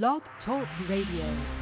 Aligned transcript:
Blog 0.00 0.22
Talk 0.46 0.66
Radio. 0.88 1.61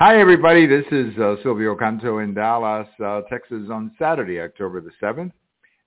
Hi, 0.00 0.20
everybody. 0.20 0.64
This 0.64 0.84
is 0.92 1.18
uh, 1.18 1.34
Silvio 1.42 1.74
Canto 1.74 2.18
in 2.18 2.32
Dallas, 2.32 2.86
uh, 3.04 3.22
Texas 3.22 3.64
on 3.68 3.90
Saturday, 3.98 4.40
October 4.40 4.80
the 4.80 4.92
7th, 5.02 5.32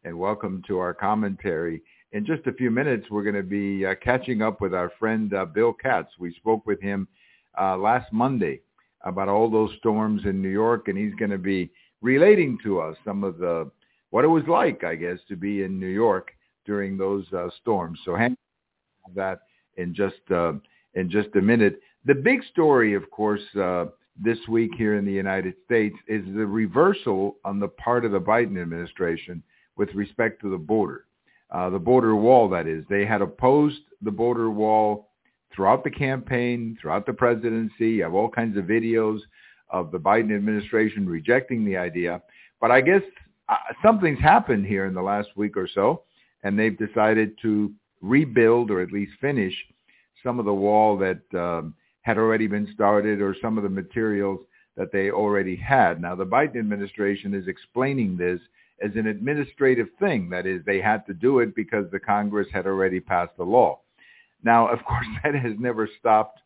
and 0.03 0.19
welcome 0.19 0.61
to 0.67 0.79
our 0.79 0.93
commentary. 0.93 1.81
In 2.11 2.25
just 2.25 2.45
a 2.45 2.51
few 2.51 2.71
minutes, 2.71 3.05
we're 3.09 3.23
going 3.23 3.35
to 3.35 3.41
be 3.41 3.85
uh, 3.85 3.95
catching 4.03 4.41
up 4.41 4.59
with 4.59 4.73
our 4.73 4.91
friend 4.99 5.33
uh, 5.33 5.45
Bill 5.45 5.71
Katz. 5.71 6.09
We 6.19 6.33
spoke 6.33 6.65
with 6.65 6.81
him 6.81 7.07
uh, 7.57 7.77
last 7.77 8.11
Monday 8.11 8.59
about 9.05 9.29
all 9.29 9.49
those 9.49 9.71
storms 9.77 10.23
in 10.25 10.41
New 10.41 10.49
York, 10.49 10.89
and 10.89 10.97
he's 10.97 11.15
going 11.15 11.31
to 11.31 11.37
be 11.37 11.71
relating 12.01 12.57
to 12.65 12.81
us 12.81 12.97
some 13.05 13.23
of 13.23 13.37
the 13.37 13.71
what 14.09 14.25
it 14.25 14.27
was 14.27 14.43
like, 14.45 14.83
I 14.83 14.95
guess, 14.95 15.19
to 15.29 15.37
be 15.37 15.63
in 15.63 15.79
New 15.79 15.87
York 15.87 16.31
during 16.65 16.97
those 16.97 17.23
uh, 17.31 17.47
storms. 17.61 17.97
So 18.03 18.17
hang 18.17 18.35
on 19.07 19.13
that 19.15 19.43
in 19.77 19.95
just 19.95 20.19
in 20.95 21.09
just 21.09 21.33
a 21.37 21.41
minute. 21.41 21.79
The 22.03 22.15
big 22.15 22.43
story, 22.51 22.93
of 22.93 23.09
course, 23.09 23.39
this 24.19 24.37
week 24.47 24.71
here 24.77 24.95
in 24.95 25.05
the 25.05 25.11
United 25.11 25.55
States 25.65 25.95
is 26.07 26.23
the 26.25 26.45
reversal 26.45 27.37
on 27.45 27.59
the 27.59 27.67
part 27.67 28.05
of 28.05 28.11
the 28.11 28.19
Biden 28.19 28.61
administration 28.61 29.41
with 29.77 29.93
respect 29.93 30.41
to 30.41 30.49
the 30.49 30.57
border. 30.57 31.05
Uh, 31.51 31.69
the 31.69 31.79
border 31.79 32.15
wall, 32.15 32.49
that 32.49 32.67
is. 32.67 32.85
They 32.89 33.05
had 33.05 33.21
opposed 33.21 33.81
the 34.01 34.11
border 34.11 34.49
wall 34.49 35.09
throughout 35.53 35.83
the 35.83 35.91
campaign, 35.91 36.77
throughout 36.81 37.05
the 37.05 37.13
presidency. 37.13 37.89
You 37.89 38.03
have 38.03 38.13
all 38.13 38.29
kinds 38.29 38.57
of 38.57 38.65
videos 38.65 39.19
of 39.69 39.91
the 39.91 39.99
Biden 39.99 40.35
administration 40.35 41.07
rejecting 41.07 41.65
the 41.65 41.77
idea. 41.77 42.21
But 42.59 42.71
I 42.71 42.81
guess 42.81 43.01
uh, 43.49 43.55
something's 43.83 44.19
happened 44.19 44.65
here 44.65 44.85
in 44.85 44.93
the 44.93 45.01
last 45.01 45.29
week 45.35 45.57
or 45.57 45.67
so, 45.67 46.03
and 46.43 46.57
they've 46.57 46.77
decided 46.77 47.37
to 47.41 47.71
rebuild 48.01 48.71
or 48.71 48.81
at 48.81 48.91
least 48.91 49.11
finish 49.19 49.53
some 50.23 50.39
of 50.39 50.45
the 50.45 50.53
wall 50.53 50.97
that 50.97 51.21
um, 51.37 51.73
had 52.01 52.17
already 52.17 52.47
been 52.47 52.69
started 52.73 53.21
or 53.21 53.35
some 53.41 53.57
of 53.57 53.63
the 53.63 53.69
materials 53.69 54.39
that 54.77 54.91
they 54.91 55.11
already 55.11 55.55
had. 55.55 56.01
Now, 56.01 56.15
the 56.15 56.25
Biden 56.25 56.57
administration 56.57 57.33
is 57.33 57.47
explaining 57.47 58.17
this 58.17 58.39
as 58.83 58.91
an 58.95 59.07
administrative 59.07 59.87
thing. 59.99 60.29
That 60.29 60.45
is, 60.45 60.61
they 60.65 60.81
had 60.81 61.05
to 61.07 61.13
do 61.13 61.39
it 61.39 61.55
because 61.55 61.85
the 61.91 61.99
Congress 61.99 62.47
had 62.51 62.65
already 62.65 62.99
passed 62.99 63.35
the 63.37 63.43
law. 63.43 63.79
Now, 64.43 64.67
of 64.67 64.79
course, 64.85 65.07
that 65.23 65.35
has 65.35 65.53
never 65.59 65.89
stopped 65.99 66.39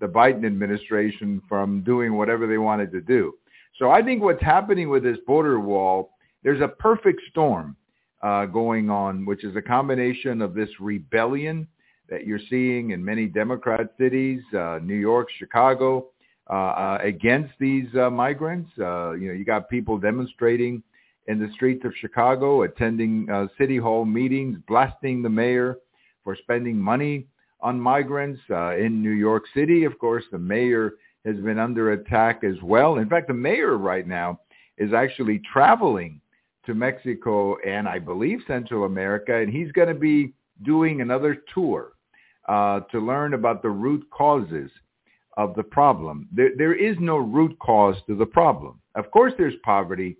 the 0.00 0.06
Biden 0.06 0.44
administration 0.44 1.40
from 1.48 1.82
doing 1.82 2.16
whatever 2.16 2.46
they 2.46 2.58
wanted 2.58 2.90
to 2.92 3.00
do. 3.00 3.34
So 3.78 3.90
I 3.90 4.02
think 4.02 4.22
what's 4.22 4.42
happening 4.42 4.88
with 4.88 5.02
this 5.02 5.18
border 5.26 5.58
wall, 5.58 6.10
there's 6.42 6.60
a 6.60 6.68
perfect 6.68 7.20
storm 7.30 7.76
uh, 8.22 8.46
going 8.46 8.88
on, 8.88 9.26
which 9.26 9.44
is 9.44 9.56
a 9.56 9.62
combination 9.62 10.40
of 10.40 10.54
this 10.54 10.68
rebellion 10.80 11.66
that 12.08 12.26
you're 12.26 12.40
seeing 12.50 12.90
in 12.90 13.04
many 13.04 13.26
Democrat 13.26 13.92
cities, 13.98 14.42
uh, 14.56 14.78
New 14.82 14.94
York, 14.94 15.28
Chicago, 15.38 16.08
uh, 16.50 16.52
uh, 16.52 16.98
against 17.02 17.54
these 17.58 17.86
uh, 17.94 18.10
migrants. 18.10 18.70
Uh, 18.78 19.12
you 19.12 19.28
know, 19.28 19.32
you 19.32 19.46
got 19.46 19.68
people 19.70 19.96
demonstrating 19.96 20.82
in 21.26 21.38
the 21.38 21.50
streets 21.54 21.86
of 21.86 21.92
Chicago, 21.98 22.64
attending 22.64 23.26
city 23.56 23.78
hall 23.78 24.04
meetings, 24.04 24.58
blasting 24.68 25.22
the 25.22 25.28
mayor 25.28 25.78
for 26.22 26.36
spending 26.36 26.76
money 26.76 27.26
on 27.60 27.80
migrants. 27.80 28.38
In 28.50 29.02
New 29.02 29.12
York 29.12 29.44
City, 29.54 29.84
of 29.84 29.98
course, 29.98 30.24
the 30.30 30.38
mayor 30.38 30.96
has 31.24 31.36
been 31.36 31.58
under 31.58 31.92
attack 31.92 32.44
as 32.44 32.60
well. 32.62 32.98
In 32.98 33.08
fact, 33.08 33.28
the 33.28 33.32
mayor 33.32 33.78
right 33.78 34.06
now 34.06 34.38
is 34.76 34.92
actually 34.92 35.40
traveling 35.50 36.20
to 36.66 36.74
Mexico 36.74 37.56
and 37.66 37.88
I 37.88 37.98
believe 37.98 38.40
Central 38.46 38.84
America, 38.84 39.34
and 39.34 39.50
he's 39.50 39.72
going 39.72 39.88
to 39.88 39.94
be 39.94 40.34
doing 40.62 41.00
another 41.00 41.42
tour 41.54 41.93
uh, 42.48 42.80
to 42.90 42.98
learn 43.00 43.34
about 43.34 43.62
the 43.62 43.70
root 43.70 44.06
causes 44.10 44.70
of 45.36 45.54
the 45.54 45.62
problem. 45.62 46.28
There, 46.32 46.50
there 46.56 46.74
is 46.74 46.96
no 47.00 47.16
root 47.18 47.58
cause 47.58 47.96
to 48.06 48.14
the 48.14 48.26
problem. 48.26 48.80
Of 48.94 49.10
course, 49.10 49.32
there's 49.36 49.54
poverty 49.64 50.16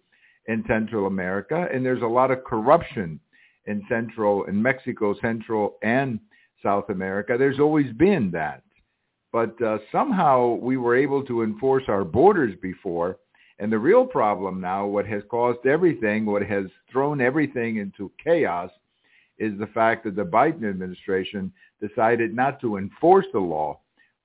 in 0.46 0.64
Central 0.66 1.06
America, 1.06 1.68
and 1.72 1.84
there's 1.84 2.02
a 2.02 2.06
lot 2.06 2.30
of 2.30 2.44
corruption 2.44 3.20
in 3.66 3.82
Central, 3.88 4.44
in 4.44 4.60
Mexico, 4.60 5.14
Central, 5.20 5.76
and 5.82 6.18
South 6.62 6.88
America. 6.90 7.36
There's 7.38 7.60
always 7.60 7.92
been 7.92 8.30
that. 8.32 8.62
But 9.32 9.60
uh, 9.62 9.78
somehow 9.90 10.58
we 10.60 10.76
were 10.76 10.96
able 10.96 11.24
to 11.24 11.42
enforce 11.42 11.84
our 11.88 12.04
borders 12.04 12.54
before. 12.62 13.18
And 13.58 13.72
the 13.72 13.78
real 13.78 14.04
problem 14.04 14.60
now, 14.60 14.86
what 14.86 15.06
has 15.06 15.22
caused 15.30 15.66
everything, 15.66 16.26
what 16.26 16.42
has 16.42 16.66
thrown 16.90 17.20
everything 17.20 17.76
into 17.76 18.10
chaos, 18.22 18.70
is 19.38 19.58
the 19.58 19.66
fact 19.68 20.04
that 20.04 20.16
the 20.16 20.24
Biden 20.24 20.68
administration 20.68 21.52
decided 21.80 22.34
not 22.34 22.60
to 22.60 22.76
enforce 22.76 23.26
the 23.32 23.40
law 23.40 23.80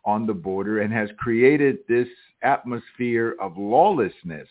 on 0.05 0.25
the 0.25 0.33
border 0.33 0.81
and 0.81 0.93
has 0.93 1.09
created 1.17 1.79
this 1.87 2.07
atmosphere 2.41 3.35
of 3.39 3.57
lawlessness 3.57 4.47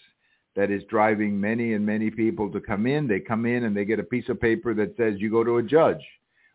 that 0.56 0.70
is 0.70 0.82
driving 0.90 1.40
many 1.40 1.74
and 1.74 1.86
many 1.86 2.10
people 2.10 2.50
to 2.50 2.60
come 2.60 2.86
in. 2.86 3.06
They 3.06 3.20
come 3.20 3.46
in 3.46 3.64
and 3.64 3.76
they 3.76 3.84
get 3.84 4.00
a 4.00 4.04
piece 4.04 4.28
of 4.28 4.40
paper 4.40 4.74
that 4.74 4.96
says 4.96 5.14
you 5.18 5.30
go 5.30 5.44
to 5.44 5.58
a 5.58 5.62
judge. 5.62 6.04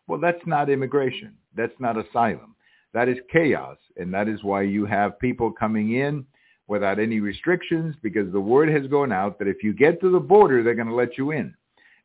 Well, 0.06 0.20
that's 0.20 0.46
not 0.46 0.68
immigration. 0.68 1.34
That's 1.56 1.72
not 1.78 1.96
asylum. 1.96 2.54
That 2.92 3.08
is 3.08 3.16
chaos. 3.32 3.78
And 3.96 4.12
that 4.12 4.28
is 4.28 4.44
why 4.44 4.62
you 4.62 4.84
have 4.86 5.18
people 5.18 5.50
coming 5.50 5.94
in 5.94 6.26
without 6.66 6.98
any 6.98 7.20
restrictions 7.20 7.94
because 8.02 8.30
the 8.32 8.40
word 8.40 8.68
has 8.68 8.86
gone 8.86 9.12
out 9.12 9.38
that 9.38 9.48
if 9.48 9.62
you 9.62 9.72
get 9.72 10.00
to 10.00 10.10
the 10.10 10.20
border, 10.20 10.62
they're 10.62 10.74
going 10.74 10.88
to 10.88 10.94
let 10.94 11.18
you 11.18 11.30
in. 11.32 11.54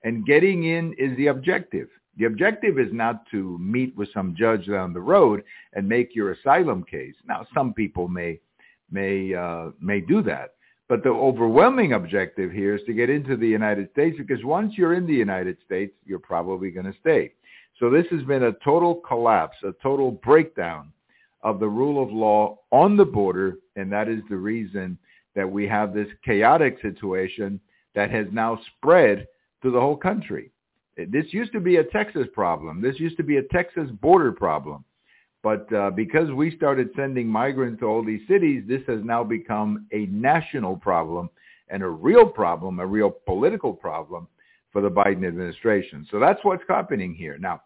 And 0.03 0.25
getting 0.25 0.63
in 0.63 0.93
is 0.93 1.15
the 1.17 1.27
objective. 1.27 1.89
The 2.17 2.25
objective 2.25 2.79
is 2.79 2.91
not 2.91 3.25
to 3.31 3.57
meet 3.59 3.95
with 3.95 4.09
some 4.13 4.35
judge 4.37 4.67
down 4.67 4.93
the 4.93 4.99
road 4.99 5.43
and 5.73 5.87
make 5.87 6.15
your 6.15 6.31
asylum 6.31 6.83
case. 6.83 7.15
Now, 7.27 7.47
some 7.53 7.73
people 7.73 8.07
may 8.07 8.39
may 8.91 9.33
uh, 9.33 9.69
may 9.79 10.01
do 10.01 10.21
that, 10.23 10.55
but 10.87 11.03
the 11.03 11.09
overwhelming 11.09 11.93
objective 11.93 12.51
here 12.51 12.75
is 12.75 12.81
to 12.87 12.93
get 12.93 13.09
into 13.09 13.37
the 13.37 13.47
United 13.47 13.89
States 13.91 14.17
because 14.17 14.43
once 14.43 14.73
you're 14.77 14.95
in 14.95 15.05
the 15.05 15.13
United 15.13 15.57
States, 15.65 15.93
you're 16.05 16.19
probably 16.19 16.71
going 16.71 16.91
to 16.91 16.99
stay. 16.99 17.31
So 17.79 17.89
this 17.89 18.07
has 18.11 18.23
been 18.23 18.43
a 18.43 18.53
total 18.63 18.95
collapse, 18.95 19.57
a 19.63 19.71
total 19.81 20.11
breakdown 20.11 20.91
of 21.41 21.59
the 21.59 21.69
rule 21.69 22.03
of 22.03 22.11
law 22.11 22.57
on 22.71 22.97
the 22.97 23.05
border, 23.05 23.59
and 23.75 23.91
that 23.93 24.09
is 24.09 24.21
the 24.29 24.35
reason 24.35 24.97
that 25.35 25.49
we 25.49 25.67
have 25.67 25.93
this 25.93 26.09
chaotic 26.25 26.79
situation 26.81 27.61
that 27.95 28.11
has 28.11 28.27
now 28.31 28.59
spread 28.75 29.27
to 29.61 29.71
the 29.71 29.79
whole 29.79 29.97
country. 29.97 30.51
This 30.97 31.25
used 31.31 31.53
to 31.53 31.59
be 31.59 31.77
a 31.77 31.83
Texas 31.83 32.27
problem. 32.33 32.81
This 32.81 32.99
used 32.99 33.17
to 33.17 33.23
be 33.23 33.37
a 33.37 33.43
Texas 33.43 33.89
border 34.01 34.31
problem. 34.31 34.83
But 35.41 35.71
uh, 35.73 35.91
because 35.91 36.29
we 36.31 36.55
started 36.55 36.89
sending 36.95 37.27
migrants 37.27 37.79
to 37.79 37.85
all 37.85 38.03
these 38.03 38.27
cities, 38.27 38.63
this 38.67 38.81
has 38.87 38.99
now 39.03 39.23
become 39.23 39.87
a 39.93 40.05
national 40.07 40.75
problem 40.75 41.29
and 41.69 41.81
a 41.83 41.87
real 41.87 42.25
problem, 42.25 42.79
a 42.79 42.85
real 42.85 43.09
political 43.09 43.73
problem 43.73 44.27
for 44.71 44.81
the 44.81 44.91
Biden 44.91 45.25
administration. 45.25 46.05
So 46.11 46.19
that's 46.19 46.43
what's 46.43 46.63
happening 46.67 47.15
here. 47.15 47.37
Now, 47.37 47.61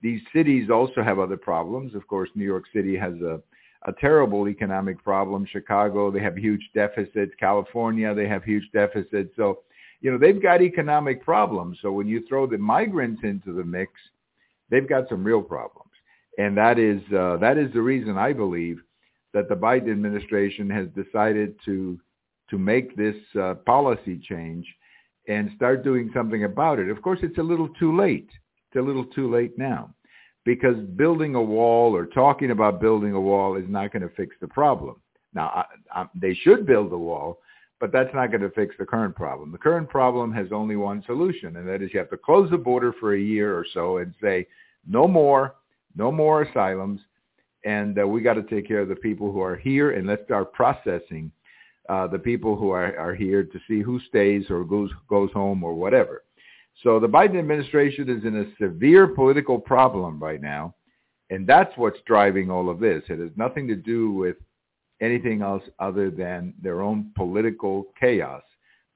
these 0.00 0.20
cities 0.32 0.70
also 0.70 1.02
have 1.02 1.18
other 1.18 1.36
problems. 1.36 1.94
Of 1.94 2.06
course, 2.06 2.30
New 2.34 2.44
York 2.44 2.64
City 2.72 2.96
has 2.96 3.14
a, 3.14 3.40
a 3.86 3.92
terrible 4.00 4.48
economic 4.48 5.02
problem. 5.02 5.46
Chicago, 5.50 6.10
they 6.10 6.20
have 6.20 6.36
huge 6.36 6.70
deficits. 6.74 7.32
California, 7.38 8.14
they 8.14 8.28
have 8.28 8.44
huge 8.44 8.68
deficits. 8.72 9.34
So 9.36 9.60
you 10.00 10.10
know, 10.10 10.18
they've 10.18 10.42
got 10.42 10.62
economic 10.62 11.24
problems. 11.24 11.78
So 11.82 11.92
when 11.92 12.06
you 12.06 12.24
throw 12.28 12.46
the 12.46 12.58
migrants 12.58 13.22
into 13.24 13.52
the 13.52 13.64
mix, 13.64 13.92
they've 14.70 14.88
got 14.88 15.08
some 15.08 15.24
real 15.24 15.42
problems. 15.42 15.90
And 16.38 16.56
that 16.56 16.78
is 16.78 17.00
uh, 17.12 17.36
that 17.38 17.58
is 17.58 17.72
the 17.72 17.82
reason 17.82 18.16
I 18.16 18.32
believe 18.32 18.80
that 19.34 19.48
the 19.48 19.56
Biden 19.56 19.90
administration 19.90 20.70
has 20.70 20.86
decided 20.94 21.56
to 21.64 21.98
to 22.50 22.58
make 22.58 22.96
this 22.96 23.16
uh, 23.40 23.54
policy 23.66 24.18
change 24.18 24.66
and 25.28 25.50
start 25.56 25.84
doing 25.84 26.10
something 26.14 26.44
about 26.44 26.78
it. 26.78 26.88
Of 26.88 27.02
course, 27.02 27.18
it's 27.22 27.38
a 27.38 27.42
little 27.42 27.68
too 27.80 27.94
late. 27.96 28.30
It's 28.70 28.78
a 28.78 28.82
little 28.82 29.04
too 29.04 29.30
late 29.30 29.58
now 29.58 29.94
because 30.44 30.76
building 30.96 31.34
a 31.34 31.42
wall 31.42 31.94
or 31.94 32.06
talking 32.06 32.52
about 32.52 32.80
building 32.80 33.12
a 33.12 33.20
wall 33.20 33.56
is 33.56 33.66
not 33.68 33.92
going 33.92 34.02
to 34.02 34.14
fix 34.14 34.34
the 34.40 34.48
problem. 34.48 34.96
Now, 35.34 35.66
I, 35.92 36.00
I, 36.00 36.06
they 36.14 36.32
should 36.32 36.66
build 36.66 36.90
a 36.92 36.96
wall, 36.96 37.40
but 37.80 37.92
that's 37.92 38.12
not 38.14 38.30
going 38.30 38.40
to 38.40 38.50
fix 38.50 38.74
the 38.78 38.86
current 38.86 39.14
problem. 39.14 39.52
The 39.52 39.58
current 39.58 39.88
problem 39.88 40.32
has 40.32 40.48
only 40.52 40.76
one 40.76 41.02
solution, 41.06 41.56
and 41.56 41.68
that 41.68 41.82
is 41.82 41.90
you 41.92 41.98
have 41.98 42.10
to 42.10 42.16
close 42.16 42.50
the 42.50 42.58
border 42.58 42.92
for 42.98 43.14
a 43.14 43.20
year 43.20 43.56
or 43.56 43.64
so 43.72 43.98
and 43.98 44.14
say, 44.20 44.46
no 44.86 45.06
more, 45.06 45.54
no 45.96 46.10
more 46.10 46.42
asylums, 46.42 47.00
and 47.64 47.98
uh, 48.00 48.06
we 48.06 48.20
got 48.20 48.34
to 48.34 48.42
take 48.42 48.66
care 48.66 48.80
of 48.80 48.88
the 48.88 48.96
people 48.96 49.32
who 49.32 49.40
are 49.40 49.56
here, 49.56 49.92
and 49.92 50.06
let's 50.06 50.24
start 50.24 50.52
processing 50.52 51.30
uh, 51.88 52.06
the 52.06 52.18
people 52.18 52.56
who 52.56 52.70
are, 52.70 52.96
are 52.98 53.14
here 53.14 53.42
to 53.42 53.58
see 53.66 53.80
who 53.80 53.98
stays 54.08 54.44
or 54.50 54.64
goes 54.64 54.90
goes 55.08 55.30
home 55.32 55.64
or 55.64 55.74
whatever. 55.74 56.24
So 56.82 57.00
the 57.00 57.08
Biden 57.08 57.38
administration 57.38 58.08
is 58.08 58.24
in 58.24 58.36
a 58.36 58.64
severe 58.64 59.06
political 59.08 59.58
problem 59.58 60.22
right 60.22 60.40
now, 60.40 60.74
and 61.30 61.46
that's 61.46 61.76
what's 61.76 61.98
driving 62.06 62.50
all 62.50 62.70
of 62.70 62.78
this. 62.78 63.02
It 63.08 63.18
has 63.18 63.30
nothing 63.36 63.66
to 63.68 63.74
do 63.74 64.12
with 64.12 64.36
anything 65.00 65.42
else 65.42 65.62
other 65.78 66.10
than 66.10 66.54
their 66.62 66.80
own 66.80 67.10
political 67.16 67.86
chaos 67.98 68.42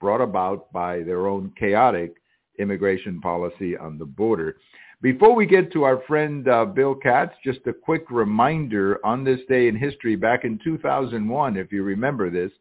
brought 0.01 0.21
about 0.21 0.73
by 0.73 1.03
their 1.03 1.27
own 1.27 1.53
chaotic 1.59 2.17
immigration 2.59 3.21
policy 3.21 3.77
on 3.77 3.99
the 3.99 4.05
border. 4.05 4.57
Before 5.01 5.35
we 5.35 5.47
get 5.47 5.73
to 5.73 5.83
our 5.83 6.01
friend 6.07 6.47
uh, 6.49 6.65
Bill 6.65 6.95
Katz, 6.95 7.35
just 7.45 7.67
a 7.67 7.73
quick 7.73 8.05
reminder 8.11 9.05
on 9.05 9.25
this 9.25 9.41
day 9.49 9.69
in 9.69 9.77
history 9.77 10.15
back 10.17 10.45
in 10.45 10.61
2001, 10.63 11.57
if 11.57 11.73
you 11.73 11.83
remember 11.83 12.31
this, 12.31 12.53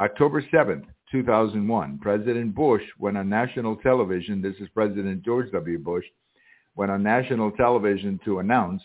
October 0.00 0.42
7th, 0.52 0.84
2001, 1.10 1.98
President 1.98 2.54
Bush 2.54 2.82
went 2.98 3.16
on 3.16 3.28
national 3.28 3.76
television. 3.76 4.40
This 4.40 4.56
is 4.60 4.68
President 4.72 5.24
George 5.24 5.50
W. 5.52 5.78
Bush 5.78 6.04
went 6.74 6.90
on 6.90 7.02
national 7.02 7.50
television 7.50 8.18
to 8.24 8.38
announce 8.38 8.82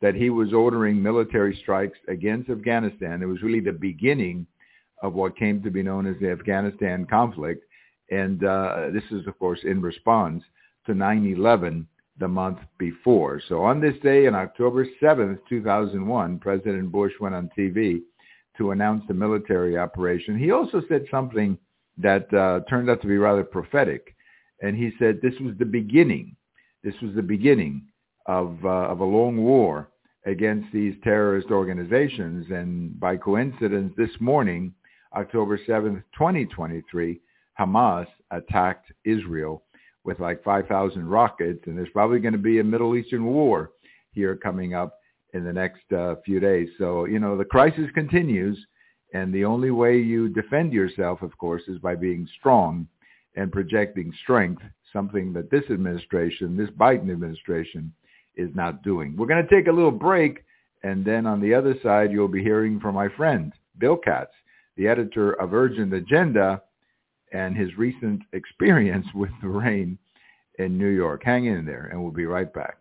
that 0.00 0.14
he 0.14 0.30
was 0.30 0.52
ordering 0.52 1.02
military 1.02 1.58
strikes 1.62 1.98
against 2.08 2.50
Afghanistan. 2.50 3.22
It 3.22 3.26
was 3.26 3.42
really 3.42 3.60
the 3.60 3.72
beginning 3.72 4.46
of 5.02 5.14
what 5.14 5.36
came 5.36 5.62
to 5.62 5.70
be 5.70 5.82
known 5.82 6.06
as 6.06 6.16
the 6.20 6.30
Afghanistan 6.30 7.06
conflict. 7.06 7.64
And 8.10 8.44
uh, 8.44 8.88
this 8.92 9.04
is, 9.10 9.26
of 9.26 9.38
course, 9.38 9.60
in 9.64 9.80
response 9.80 10.42
to 10.86 10.92
9-11 10.92 11.86
the 12.18 12.28
month 12.28 12.58
before. 12.78 13.40
So 13.48 13.62
on 13.62 13.80
this 13.80 13.94
day, 14.02 14.26
on 14.26 14.34
October 14.34 14.86
7th, 15.02 15.38
2001, 15.48 16.38
President 16.38 16.92
Bush 16.92 17.12
went 17.20 17.34
on 17.34 17.50
TV 17.56 18.02
to 18.58 18.72
announce 18.72 19.04
the 19.08 19.14
military 19.14 19.78
operation. 19.78 20.38
He 20.38 20.50
also 20.50 20.82
said 20.88 21.06
something 21.10 21.56
that 21.98 22.32
uh, 22.34 22.60
turned 22.68 22.90
out 22.90 23.00
to 23.02 23.06
be 23.06 23.16
rather 23.16 23.44
prophetic. 23.44 24.14
And 24.60 24.76
he 24.76 24.92
said 24.98 25.20
this 25.22 25.38
was 25.40 25.54
the 25.58 25.64
beginning. 25.64 26.36
This 26.82 26.94
was 27.02 27.14
the 27.14 27.22
beginning 27.22 27.84
of, 28.26 28.58
uh, 28.64 28.68
of 28.68 29.00
a 29.00 29.04
long 29.04 29.38
war 29.38 29.89
against 30.26 30.72
these 30.72 30.94
terrorist 31.02 31.50
organizations. 31.50 32.46
And 32.50 32.98
by 32.98 33.16
coincidence, 33.16 33.92
this 33.96 34.10
morning, 34.20 34.74
October 35.14 35.58
7th, 35.58 36.02
2023, 36.16 37.20
Hamas 37.58 38.06
attacked 38.30 38.92
Israel 39.04 39.62
with 40.04 40.20
like 40.20 40.42
5,000 40.44 41.06
rockets. 41.08 41.60
And 41.66 41.76
there's 41.76 41.88
probably 41.90 42.20
going 42.20 42.32
to 42.32 42.38
be 42.38 42.60
a 42.60 42.64
Middle 42.64 42.96
Eastern 42.96 43.24
war 43.24 43.72
here 44.12 44.36
coming 44.36 44.74
up 44.74 44.98
in 45.32 45.44
the 45.44 45.52
next 45.52 45.90
uh, 45.92 46.16
few 46.24 46.40
days. 46.40 46.68
So, 46.78 47.06
you 47.06 47.18
know, 47.18 47.36
the 47.36 47.44
crisis 47.44 47.90
continues. 47.94 48.58
And 49.12 49.34
the 49.34 49.44
only 49.44 49.70
way 49.70 49.98
you 49.98 50.28
defend 50.28 50.72
yourself, 50.72 51.22
of 51.22 51.36
course, 51.36 51.62
is 51.66 51.78
by 51.78 51.96
being 51.96 52.28
strong 52.38 52.86
and 53.36 53.50
projecting 53.50 54.12
strength, 54.22 54.62
something 54.92 55.32
that 55.32 55.50
this 55.50 55.64
administration, 55.70 56.56
this 56.56 56.70
Biden 56.70 57.10
administration, 57.10 57.92
is 58.40 58.50
not 58.54 58.82
doing. 58.82 59.16
We're 59.16 59.26
going 59.26 59.46
to 59.46 59.54
take 59.54 59.68
a 59.68 59.72
little 59.72 59.90
break, 59.90 60.44
and 60.82 61.04
then 61.04 61.26
on 61.26 61.40
the 61.40 61.54
other 61.54 61.74
side, 61.82 62.10
you'll 62.10 62.28
be 62.28 62.42
hearing 62.42 62.80
from 62.80 62.94
my 62.94 63.08
friend, 63.08 63.52
Bill 63.78 63.96
Katz, 63.96 64.32
the 64.76 64.88
editor 64.88 65.32
of 65.34 65.52
Urgent 65.52 65.92
Agenda, 65.92 66.62
and 67.32 67.56
his 67.56 67.76
recent 67.76 68.22
experience 68.32 69.06
with 69.14 69.30
the 69.42 69.48
rain 69.48 69.98
in 70.58 70.78
New 70.78 70.88
York. 70.88 71.22
Hang 71.24 71.46
in 71.46 71.64
there, 71.64 71.88
and 71.92 72.02
we'll 72.02 72.12
be 72.12 72.26
right 72.26 72.52
back. 72.52 72.78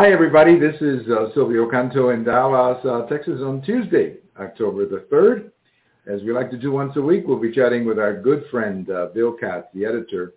Hi, 0.00 0.12
everybody. 0.12 0.56
This 0.56 0.80
is 0.80 1.08
uh, 1.08 1.34
Silvio 1.34 1.68
Canto 1.68 2.10
in 2.10 2.22
Dallas, 2.22 2.78
uh, 2.84 3.06
Texas 3.06 3.40
on 3.42 3.60
Tuesday, 3.62 4.18
October 4.38 4.86
the 4.86 5.04
3rd. 5.12 5.50
As 6.06 6.22
we 6.22 6.32
like 6.32 6.52
to 6.52 6.56
do 6.56 6.70
once 6.70 6.94
a 6.94 7.02
week, 7.02 7.24
we'll 7.26 7.40
be 7.40 7.50
chatting 7.50 7.84
with 7.84 7.98
our 7.98 8.16
good 8.16 8.44
friend, 8.48 8.88
uh, 8.90 9.06
Bill 9.12 9.32
Katz, 9.32 9.66
the 9.74 9.84
editor 9.84 10.34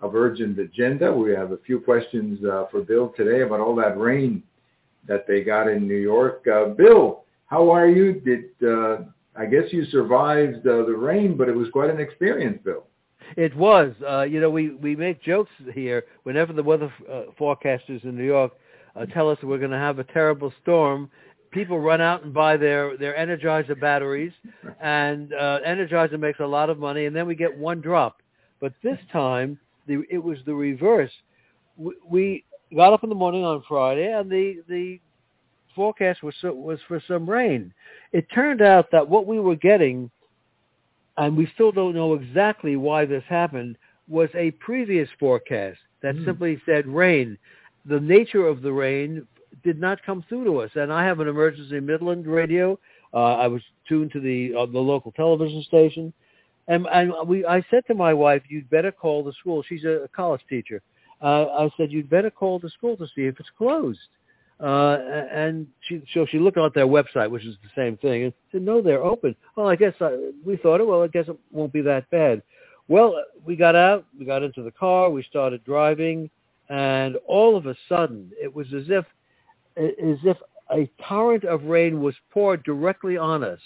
of 0.00 0.14
Urgent 0.14 0.58
Agenda. 0.58 1.12
We 1.12 1.32
have 1.32 1.52
a 1.52 1.58
few 1.58 1.78
questions 1.78 2.42
uh, 2.42 2.68
for 2.70 2.80
Bill 2.80 3.12
today 3.14 3.42
about 3.42 3.60
all 3.60 3.76
that 3.76 3.98
rain 3.98 4.42
that 5.06 5.26
they 5.28 5.42
got 5.42 5.68
in 5.68 5.86
New 5.86 6.00
York. 6.00 6.46
Uh, 6.50 6.68
Bill, 6.68 7.24
how 7.44 7.68
are 7.68 7.88
you? 7.88 8.14
Did 8.14 8.44
uh, 8.66 9.02
I 9.36 9.44
guess 9.44 9.64
you 9.72 9.84
survived 9.90 10.64
the 10.64 10.84
rain, 10.84 11.36
but 11.36 11.50
it 11.50 11.54
was 11.54 11.68
quite 11.70 11.90
an 11.90 12.00
experience, 12.00 12.60
Bill. 12.64 12.86
It 13.36 13.54
was. 13.54 13.92
you 14.30 14.40
know, 14.40 14.48
we, 14.48 14.70
we 14.70 14.96
make 14.96 15.22
jokes 15.22 15.52
here 15.74 16.04
whenever 16.22 16.54
the 16.54 16.62
weather 16.62 16.90
forecasters 17.38 18.02
in 18.04 18.16
New 18.16 18.24
York 18.24 18.52
uh, 18.96 19.06
tell 19.06 19.30
us 19.30 19.38
we're 19.42 19.58
going 19.58 19.70
to 19.70 19.76
have 19.78 19.98
a 19.98 20.04
terrible 20.04 20.52
storm, 20.62 21.10
people 21.52 21.78
run 21.78 22.00
out 22.00 22.24
and 22.24 22.34
buy 22.34 22.56
their 22.56 22.96
their 22.96 23.14
Energizer 23.14 23.78
batteries, 23.78 24.32
and 24.80 25.32
uh, 25.32 25.60
Energizer 25.66 26.18
makes 26.18 26.40
a 26.40 26.46
lot 26.46 26.70
of 26.70 26.78
money, 26.78 27.06
and 27.06 27.14
then 27.14 27.26
we 27.26 27.34
get 27.34 27.56
one 27.56 27.80
drop. 27.80 28.20
But 28.60 28.72
this 28.82 28.98
time, 29.12 29.58
the, 29.86 30.02
it 30.10 30.18
was 30.18 30.38
the 30.46 30.54
reverse. 30.54 31.10
We, 31.76 31.92
we 32.08 32.44
got 32.74 32.92
up 32.92 33.02
in 33.02 33.08
the 33.08 33.14
morning 33.14 33.44
on 33.44 33.62
Friday, 33.68 34.12
and 34.12 34.30
the 34.30 34.62
the 34.68 35.00
forecast 35.74 36.22
was 36.22 36.34
was 36.42 36.78
for 36.88 37.02
some 37.06 37.28
rain. 37.28 37.72
It 38.12 38.26
turned 38.34 38.62
out 38.62 38.90
that 38.92 39.08
what 39.08 39.26
we 39.26 39.40
were 39.40 39.56
getting, 39.56 40.10
and 41.16 41.36
we 41.36 41.48
still 41.54 41.72
don't 41.72 41.94
know 41.94 42.14
exactly 42.14 42.76
why 42.76 43.04
this 43.04 43.24
happened, 43.28 43.76
was 44.08 44.28
a 44.34 44.50
previous 44.52 45.08
forecast 45.18 45.78
that 46.02 46.14
mm. 46.14 46.24
simply 46.24 46.60
said 46.66 46.86
rain 46.86 47.38
the 47.86 48.00
nature 48.00 48.46
of 48.46 48.62
the 48.62 48.72
rain 48.72 49.26
did 49.62 49.80
not 49.80 50.02
come 50.04 50.24
through 50.28 50.44
to 50.44 50.58
us. 50.58 50.70
And 50.74 50.92
I 50.92 51.04
have 51.04 51.20
an 51.20 51.28
emergency 51.28 51.80
Midland 51.80 52.26
radio. 52.26 52.78
Uh, 53.14 53.34
I 53.34 53.46
was 53.46 53.62
tuned 53.88 54.12
to 54.12 54.20
the 54.20 54.54
uh, 54.58 54.66
the 54.66 54.78
local 54.78 55.12
television 55.12 55.62
station, 55.62 56.12
and 56.68 56.86
and 56.92 57.12
we 57.26 57.44
I 57.44 57.62
said 57.70 57.84
to 57.88 57.94
my 57.94 58.14
wife, 58.14 58.42
"You'd 58.48 58.70
better 58.70 58.90
call 58.90 59.22
the 59.22 59.32
school." 59.34 59.62
She's 59.62 59.84
a, 59.84 60.08
college 60.14 60.40
teacher. 60.48 60.80
Uh, 61.20 61.46
I 61.46 61.70
said, 61.76 61.92
"You'd 61.92 62.08
better 62.08 62.30
call 62.30 62.58
the 62.58 62.70
school 62.70 62.96
to 62.96 63.06
see 63.14 63.22
if 63.22 63.38
it's 63.38 63.50
closed." 63.58 64.00
Uh, 64.58 64.96
and 65.30 65.66
she 65.80 66.02
so 66.14 66.24
she 66.24 66.38
looked 66.38 66.56
at 66.56 66.72
their 66.72 66.86
website, 66.86 67.30
which 67.30 67.44
is 67.44 67.56
the 67.62 67.68
same 67.76 67.98
thing, 67.98 68.24
and 68.24 68.32
said, 68.50 68.62
"No, 68.62 68.80
they're 68.80 69.02
open." 69.02 69.36
Well, 69.56 69.68
I 69.68 69.76
guess 69.76 69.94
I, 70.00 70.30
we 70.44 70.56
thought, 70.56 70.80
"Oh, 70.80 70.86
well, 70.86 71.02
I 71.02 71.08
guess 71.08 71.28
it 71.28 71.36
won't 71.50 71.72
be 71.72 71.82
that 71.82 72.08
bad." 72.10 72.42
Well, 72.88 73.14
we 73.44 73.56
got 73.56 73.76
out, 73.76 74.06
we 74.18 74.24
got 74.24 74.42
into 74.42 74.62
the 74.62 74.70
car, 74.70 75.08
we 75.10 75.22
started 75.22 75.64
driving 75.64 76.30
and 76.72 77.16
all 77.26 77.54
of 77.54 77.66
a 77.66 77.76
sudden 77.86 78.30
it 78.42 78.52
was 78.52 78.66
as 78.72 78.84
if 78.88 79.04
as 79.76 80.18
if 80.24 80.38
a 80.70 80.90
torrent 81.06 81.44
of 81.44 81.64
rain 81.64 82.00
was 82.00 82.14
poured 82.30 82.62
directly 82.64 83.18
on 83.18 83.44
us. 83.44 83.60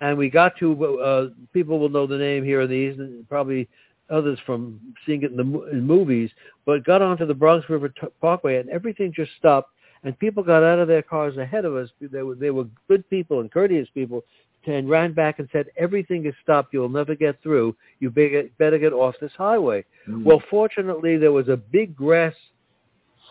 And 0.00 0.18
we 0.18 0.30
got 0.30 0.56
to, 0.58 0.98
uh, 0.98 1.28
people 1.52 1.78
will 1.78 1.90
know 1.90 2.06
the 2.06 2.16
name 2.16 2.42
here 2.44 2.62
in 2.62 2.70
these, 2.70 2.98
and 2.98 3.28
probably 3.28 3.68
others 4.08 4.38
from 4.46 4.80
seeing 5.06 5.22
it 5.22 5.30
in 5.30 5.36
the 5.36 5.62
in 5.70 5.86
movies, 5.86 6.30
but 6.66 6.84
got 6.84 7.02
onto 7.02 7.24
the 7.24 7.34
Bronx 7.34 7.68
River 7.70 7.88
T- 7.90 8.08
Parkway 8.20 8.56
and 8.56 8.68
everything 8.70 9.12
just 9.14 9.30
stopped 9.38 9.70
and 10.02 10.18
people 10.18 10.42
got 10.42 10.64
out 10.64 10.78
of 10.78 10.88
their 10.88 11.02
cars 11.02 11.36
ahead 11.36 11.64
of 11.64 11.76
us. 11.76 11.88
They 12.00 12.22
were, 12.22 12.34
they 12.34 12.50
were 12.50 12.64
good 12.88 13.08
people 13.10 13.40
and 13.40 13.52
courteous 13.52 13.88
people 13.94 14.24
and 14.66 14.88
ran 14.88 15.12
back 15.12 15.38
and 15.38 15.48
said, 15.52 15.66
everything 15.76 16.26
is 16.26 16.34
stopped. 16.42 16.72
You'll 16.72 16.88
never 16.88 17.14
get 17.14 17.42
through. 17.42 17.76
You 17.98 18.10
better 18.10 18.78
get 18.78 18.92
off 18.92 19.14
this 19.20 19.32
highway. 19.36 19.84
Mm. 20.08 20.24
Well, 20.24 20.42
fortunately, 20.50 21.16
there 21.16 21.32
was 21.32 21.48
a 21.48 21.56
big 21.56 21.96
grass 21.96 22.34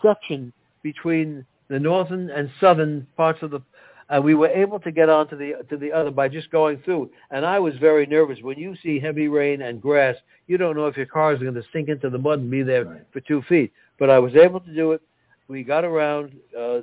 section 0.02 0.52
between 0.82 1.44
the 1.68 1.78
northern 1.78 2.30
and 2.30 2.50
southern 2.60 3.06
parts 3.16 3.42
of 3.42 3.50
the 3.50 3.62
and 4.10 4.24
we 4.24 4.34
were 4.34 4.48
able 4.48 4.80
to 4.80 4.90
get 4.90 5.08
onto 5.08 5.36
the 5.36 5.64
to 5.70 5.76
the 5.76 5.92
other 5.92 6.10
by 6.10 6.28
just 6.28 6.50
going 6.50 6.78
through. 6.84 7.10
And 7.30 7.46
I 7.46 7.60
was 7.60 7.74
very 7.78 8.06
nervous. 8.06 8.38
When 8.42 8.58
you 8.58 8.74
see 8.82 8.98
heavy 8.98 9.28
rain 9.28 9.62
and 9.62 9.80
grass, 9.80 10.16
you 10.48 10.58
don't 10.58 10.76
know 10.76 10.88
if 10.88 10.96
your 10.96 11.06
car 11.06 11.32
is 11.32 11.40
going 11.40 11.54
to 11.54 11.62
sink 11.72 11.88
into 11.88 12.10
the 12.10 12.18
mud 12.18 12.40
and 12.40 12.50
be 12.50 12.64
there 12.64 12.84
Right. 12.84 13.02
for 13.12 13.20
two 13.20 13.40
feet. 13.42 13.72
But 14.00 14.10
I 14.10 14.18
was 14.18 14.34
able 14.34 14.58
to 14.60 14.74
do 14.74 14.92
it. 14.92 15.00
We 15.46 15.62
got 15.62 15.84
around. 15.84 16.32
Uh, 16.58 16.80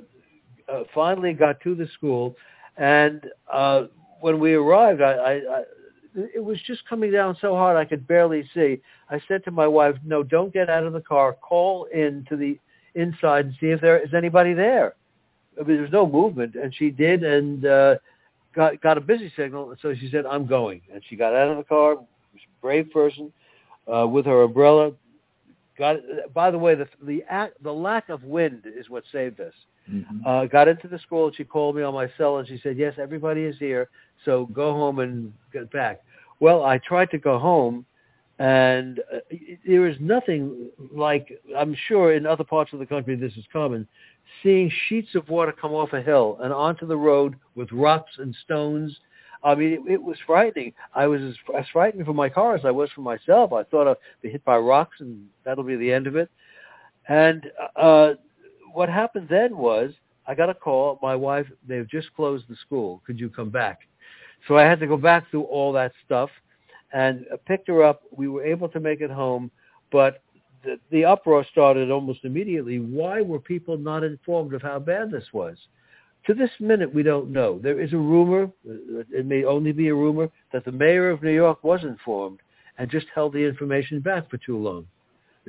uh, 0.72 0.84
finally, 0.94 1.32
got 1.34 1.60
to 1.62 1.74
the 1.74 1.86
school, 1.88 2.36
and 2.76 3.22
uh, 3.50 3.84
when 4.20 4.38
we 4.40 4.54
arrived, 4.54 5.00
I, 5.00 5.12
I, 5.12 5.32
I 5.32 5.62
it 6.14 6.42
was 6.42 6.58
just 6.66 6.86
coming 6.88 7.12
down 7.12 7.36
so 7.40 7.54
hard 7.54 7.76
I 7.76 7.84
could 7.84 8.06
barely 8.06 8.48
see. 8.54 8.80
I 9.10 9.20
said 9.28 9.44
to 9.44 9.50
my 9.50 9.66
wife, 9.66 9.96
"No, 10.04 10.22
don't 10.22 10.52
get 10.52 10.68
out 10.68 10.84
of 10.84 10.92
the 10.92 11.00
car. 11.00 11.34
Call 11.34 11.84
in 11.86 12.26
to 12.28 12.36
the 12.36 12.58
inside 12.94 13.46
and 13.46 13.54
see 13.60 13.68
if 13.68 13.80
there 13.80 13.98
is 13.98 14.14
anybody 14.14 14.54
there." 14.54 14.94
I 15.58 15.64
mean, 15.64 15.76
there 15.76 15.82
was 15.82 15.92
no 15.92 16.06
movement, 16.06 16.54
and 16.54 16.74
she 16.74 16.90
did, 16.90 17.24
and 17.24 17.64
uh, 17.64 17.96
got 18.54 18.80
got 18.80 18.98
a 18.98 19.00
busy 19.00 19.32
signal. 19.36 19.74
So 19.80 19.94
she 19.94 20.10
said, 20.10 20.26
"I'm 20.26 20.46
going," 20.46 20.82
and 20.92 21.02
she 21.08 21.16
got 21.16 21.34
out 21.34 21.50
of 21.50 21.56
the 21.56 21.64
car. 21.64 21.96
She 22.34 22.44
a 22.44 22.62
brave 22.62 22.90
person 22.90 23.32
uh, 23.92 24.06
with 24.06 24.26
her 24.26 24.42
umbrella. 24.42 24.92
Got 25.76 25.96
by 26.34 26.50
the 26.50 26.58
way, 26.58 26.74
the 26.74 26.88
the 27.02 27.24
act, 27.28 27.62
the 27.62 27.72
lack 27.72 28.08
of 28.08 28.24
wind 28.24 28.64
is 28.66 28.88
what 28.88 29.04
saved 29.12 29.40
us. 29.40 29.54
Mhm. 29.90 30.26
Uh, 30.26 30.46
got 30.46 30.68
into 30.68 30.88
the 30.88 30.98
school. 30.98 31.26
and 31.26 31.36
She 31.36 31.44
called 31.44 31.76
me 31.76 31.82
on 31.82 31.94
my 31.94 32.08
cell, 32.16 32.38
and 32.38 32.48
she 32.48 32.58
said, 32.58 32.76
"Yes, 32.76 32.98
everybody 32.98 33.44
is 33.44 33.58
here. 33.58 33.88
So 34.24 34.46
go 34.46 34.72
home 34.72 34.98
and 34.98 35.32
get 35.52 35.70
back." 35.70 36.02
Well, 36.40 36.64
I 36.64 36.78
tried 36.78 37.10
to 37.10 37.18
go 37.18 37.38
home, 37.38 37.84
and 38.38 39.00
uh, 39.12 39.18
there 39.66 39.86
is 39.86 39.96
nothing 40.00 40.70
like 40.92 41.40
I'm 41.56 41.74
sure 41.74 42.12
in 42.12 42.26
other 42.26 42.44
parts 42.44 42.72
of 42.72 42.78
the 42.78 42.86
country 42.86 43.16
this 43.16 43.36
is 43.36 43.44
common. 43.52 43.88
Seeing 44.42 44.70
sheets 44.88 45.14
of 45.14 45.28
water 45.28 45.52
come 45.52 45.72
off 45.72 45.92
a 45.94 46.02
hill 46.02 46.38
and 46.42 46.52
onto 46.52 46.86
the 46.86 46.96
road 46.96 47.36
with 47.54 47.72
rocks 47.72 48.12
and 48.18 48.34
stones. 48.44 48.96
I 49.42 49.54
mean, 49.54 49.72
it, 49.72 49.92
it 49.92 50.02
was 50.02 50.18
frightening. 50.26 50.74
I 50.94 51.06
was 51.06 51.22
as, 51.22 51.34
as 51.56 51.64
frightened 51.72 52.04
for 52.04 52.12
my 52.12 52.28
car 52.28 52.54
as 52.54 52.64
I 52.64 52.70
was 52.70 52.90
for 52.94 53.00
myself. 53.00 53.52
I 53.52 53.62
thought 53.62 53.88
I'd 53.88 53.96
be 54.20 54.30
hit 54.30 54.44
by 54.44 54.58
rocks 54.58 55.00
and 55.00 55.26
that'll 55.44 55.64
be 55.64 55.76
the 55.76 55.92
end 55.92 56.06
of 56.06 56.16
it. 56.16 56.28
And 57.08 57.50
uh, 57.76 58.14
what 58.72 58.88
happened 58.88 59.28
then 59.28 59.56
was 59.56 59.92
I 60.26 60.34
got 60.34 60.50
a 60.50 60.54
call. 60.54 60.98
My 61.02 61.16
wife, 61.16 61.46
they've 61.66 61.88
just 61.88 62.12
closed 62.14 62.44
the 62.48 62.56
school. 62.56 63.02
Could 63.06 63.18
you 63.18 63.30
come 63.30 63.50
back? 63.50 63.80
So 64.46 64.56
I 64.56 64.62
had 64.62 64.78
to 64.80 64.86
go 64.86 64.96
back 64.96 65.30
through 65.30 65.44
all 65.44 65.72
that 65.72 65.92
stuff 66.04 66.30
and 66.92 67.26
picked 67.46 67.68
her 67.68 67.82
up. 67.82 68.02
We 68.10 68.28
were 68.28 68.44
able 68.44 68.68
to 68.68 68.80
make 68.80 69.00
it 69.00 69.10
home, 69.10 69.50
but 69.90 70.22
the, 70.64 70.78
the 70.90 71.04
uproar 71.04 71.46
started 71.50 71.90
almost 71.90 72.24
immediately. 72.24 72.78
Why 72.78 73.22
were 73.22 73.40
people 73.40 73.78
not 73.78 74.04
informed 74.04 74.54
of 74.54 74.62
how 74.62 74.78
bad 74.78 75.10
this 75.10 75.26
was? 75.32 75.56
To 76.26 76.34
this 76.34 76.50
minute, 76.60 76.92
we 76.92 77.02
don't 77.02 77.30
know. 77.30 77.58
There 77.58 77.80
is 77.80 77.92
a 77.92 77.98
rumor, 77.98 78.50
uh, 78.68 79.04
it 79.10 79.24
may 79.24 79.44
only 79.44 79.72
be 79.72 79.88
a 79.88 79.94
rumor, 79.94 80.28
that 80.52 80.64
the 80.64 80.72
mayor 80.72 81.10
of 81.10 81.22
New 81.22 81.32
York 81.32 81.64
was 81.64 81.84
informed 81.84 82.40
and 82.76 82.90
just 82.90 83.06
held 83.14 83.32
the 83.32 83.38
information 83.38 84.00
back 84.00 84.28
for 84.28 84.36
too 84.38 84.58
long. 84.58 84.86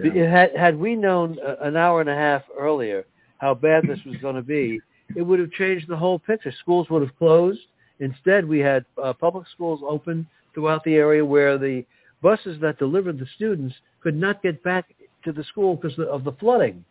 Yeah. 0.01 0.29
Had, 0.29 0.55
had 0.55 0.77
we 0.77 0.95
known 0.95 1.37
uh, 1.45 1.55
an 1.61 1.75
hour 1.75 2.01
and 2.01 2.09
a 2.09 2.15
half 2.15 2.43
earlier 2.57 3.05
how 3.37 3.53
bad 3.53 3.83
this 3.87 3.99
was 4.05 4.15
going 4.17 4.35
to 4.35 4.41
be, 4.41 4.79
it 5.15 5.21
would 5.21 5.39
have 5.39 5.51
changed 5.51 5.87
the 5.87 5.97
whole 5.97 6.19
picture. 6.19 6.53
Schools 6.59 6.89
would 6.89 7.01
have 7.01 7.17
closed. 7.17 7.59
Instead, 7.99 8.47
we 8.47 8.59
had 8.59 8.85
uh, 9.01 9.13
public 9.13 9.45
schools 9.53 9.81
open 9.87 10.27
throughout 10.53 10.83
the 10.83 10.95
area 10.95 11.23
where 11.23 11.57
the 11.57 11.85
buses 12.21 12.59
that 12.61 12.77
delivered 12.79 13.19
the 13.19 13.27
students 13.35 13.75
could 14.01 14.15
not 14.15 14.41
get 14.41 14.63
back 14.63 14.93
to 15.23 15.31
the 15.31 15.43
school 15.43 15.75
because 15.75 15.97
of 15.99 16.23
the 16.23 16.31
flooding. 16.33 16.83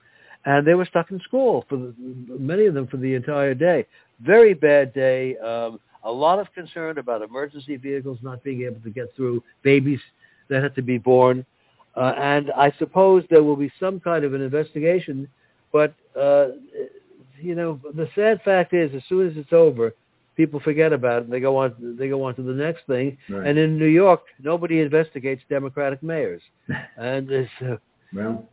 And 0.44 0.66
they 0.66 0.74
were 0.74 0.86
stuck 0.86 1.10
in 1.10 1.20
school 1.20 1.64
for 1.68 1.76
the, 1.76 1.94
many 2.38 2.66
of 2.66 2.74
them 2.74 2.86
for 2.86 2.96
the 2.96 3.14
entire 3.14 3.54
day. 3.54 3.86
Very 4.20 4.54
bad 4.54 4.94
day. 4.94 5.36
Um, 5.38 5.80
a 6.04 6.12
lot 6.12 6.38
of 6.38 6.52
concern 6.54 6.98
about 6.98 7.22
emergency 7.22 7.76
vehicles 7.76 8.18
not 8.22 8.42
being 8.44 8.62
able 8.62 8.80
to 8.80 8.90
get 8.90 9.14
through, 9.16 9.42
babies 9.62 10.00
that 10.48 10.62
had 10.62 10.74
to 10.76 10.82
be 10.82 10.98
born. 10.98 11.44
Uh, 11.98 12.14
and 12.16 12.52
I 12.52 12.72
suppose 12.78 13.24
there 13.28 13.42
will 13.42 13.56
be 13.56 13.72
some 13.80 13.98
kind 13.98 14.24
of 14.24 14.34
an 14.34 14.40
investigation. 14.40 15.28
But, 15.72 15.94
uh, 16.18 16.48
you 17.40 17.54
know, 17.54 17.80
the 17.94 18.08
sad 18.14 18.40
fact 18.44 18.72
is 18.72 18.94
as 18.94 19.02
soon 19.08 19.28
as 19.28 19.36
it's 19.36 19.52
over, 19.52 19.94
people 20.36 20.60
forget 20.60 20.92
about 20.92 21.22
it 21.22 21.24
and 21.24 21.32
they 21.32 21.40
go 21.40 21.56
on, 21.56 21.96
they 21.98 22.08
go 22.08 22.22
on 22.22 22.34
to 22.36 22.42
the 22.42 22.52
next 22.52 22.86
thing. 22.86 23.18
Right. 23.28 23.46
And 23.46 23.58
in 23.58 23.78
New 23.78 23.86
York, 23.86 24.22
nobody 24.42 24.80
investigates 24.80 25.42
Democratic 25.48 26.02
mayors. 26.02 26.42
and 26.96 27.30
it's, 27.30 27.50
uh, 27.62 27.76
Well, 28.14 28.48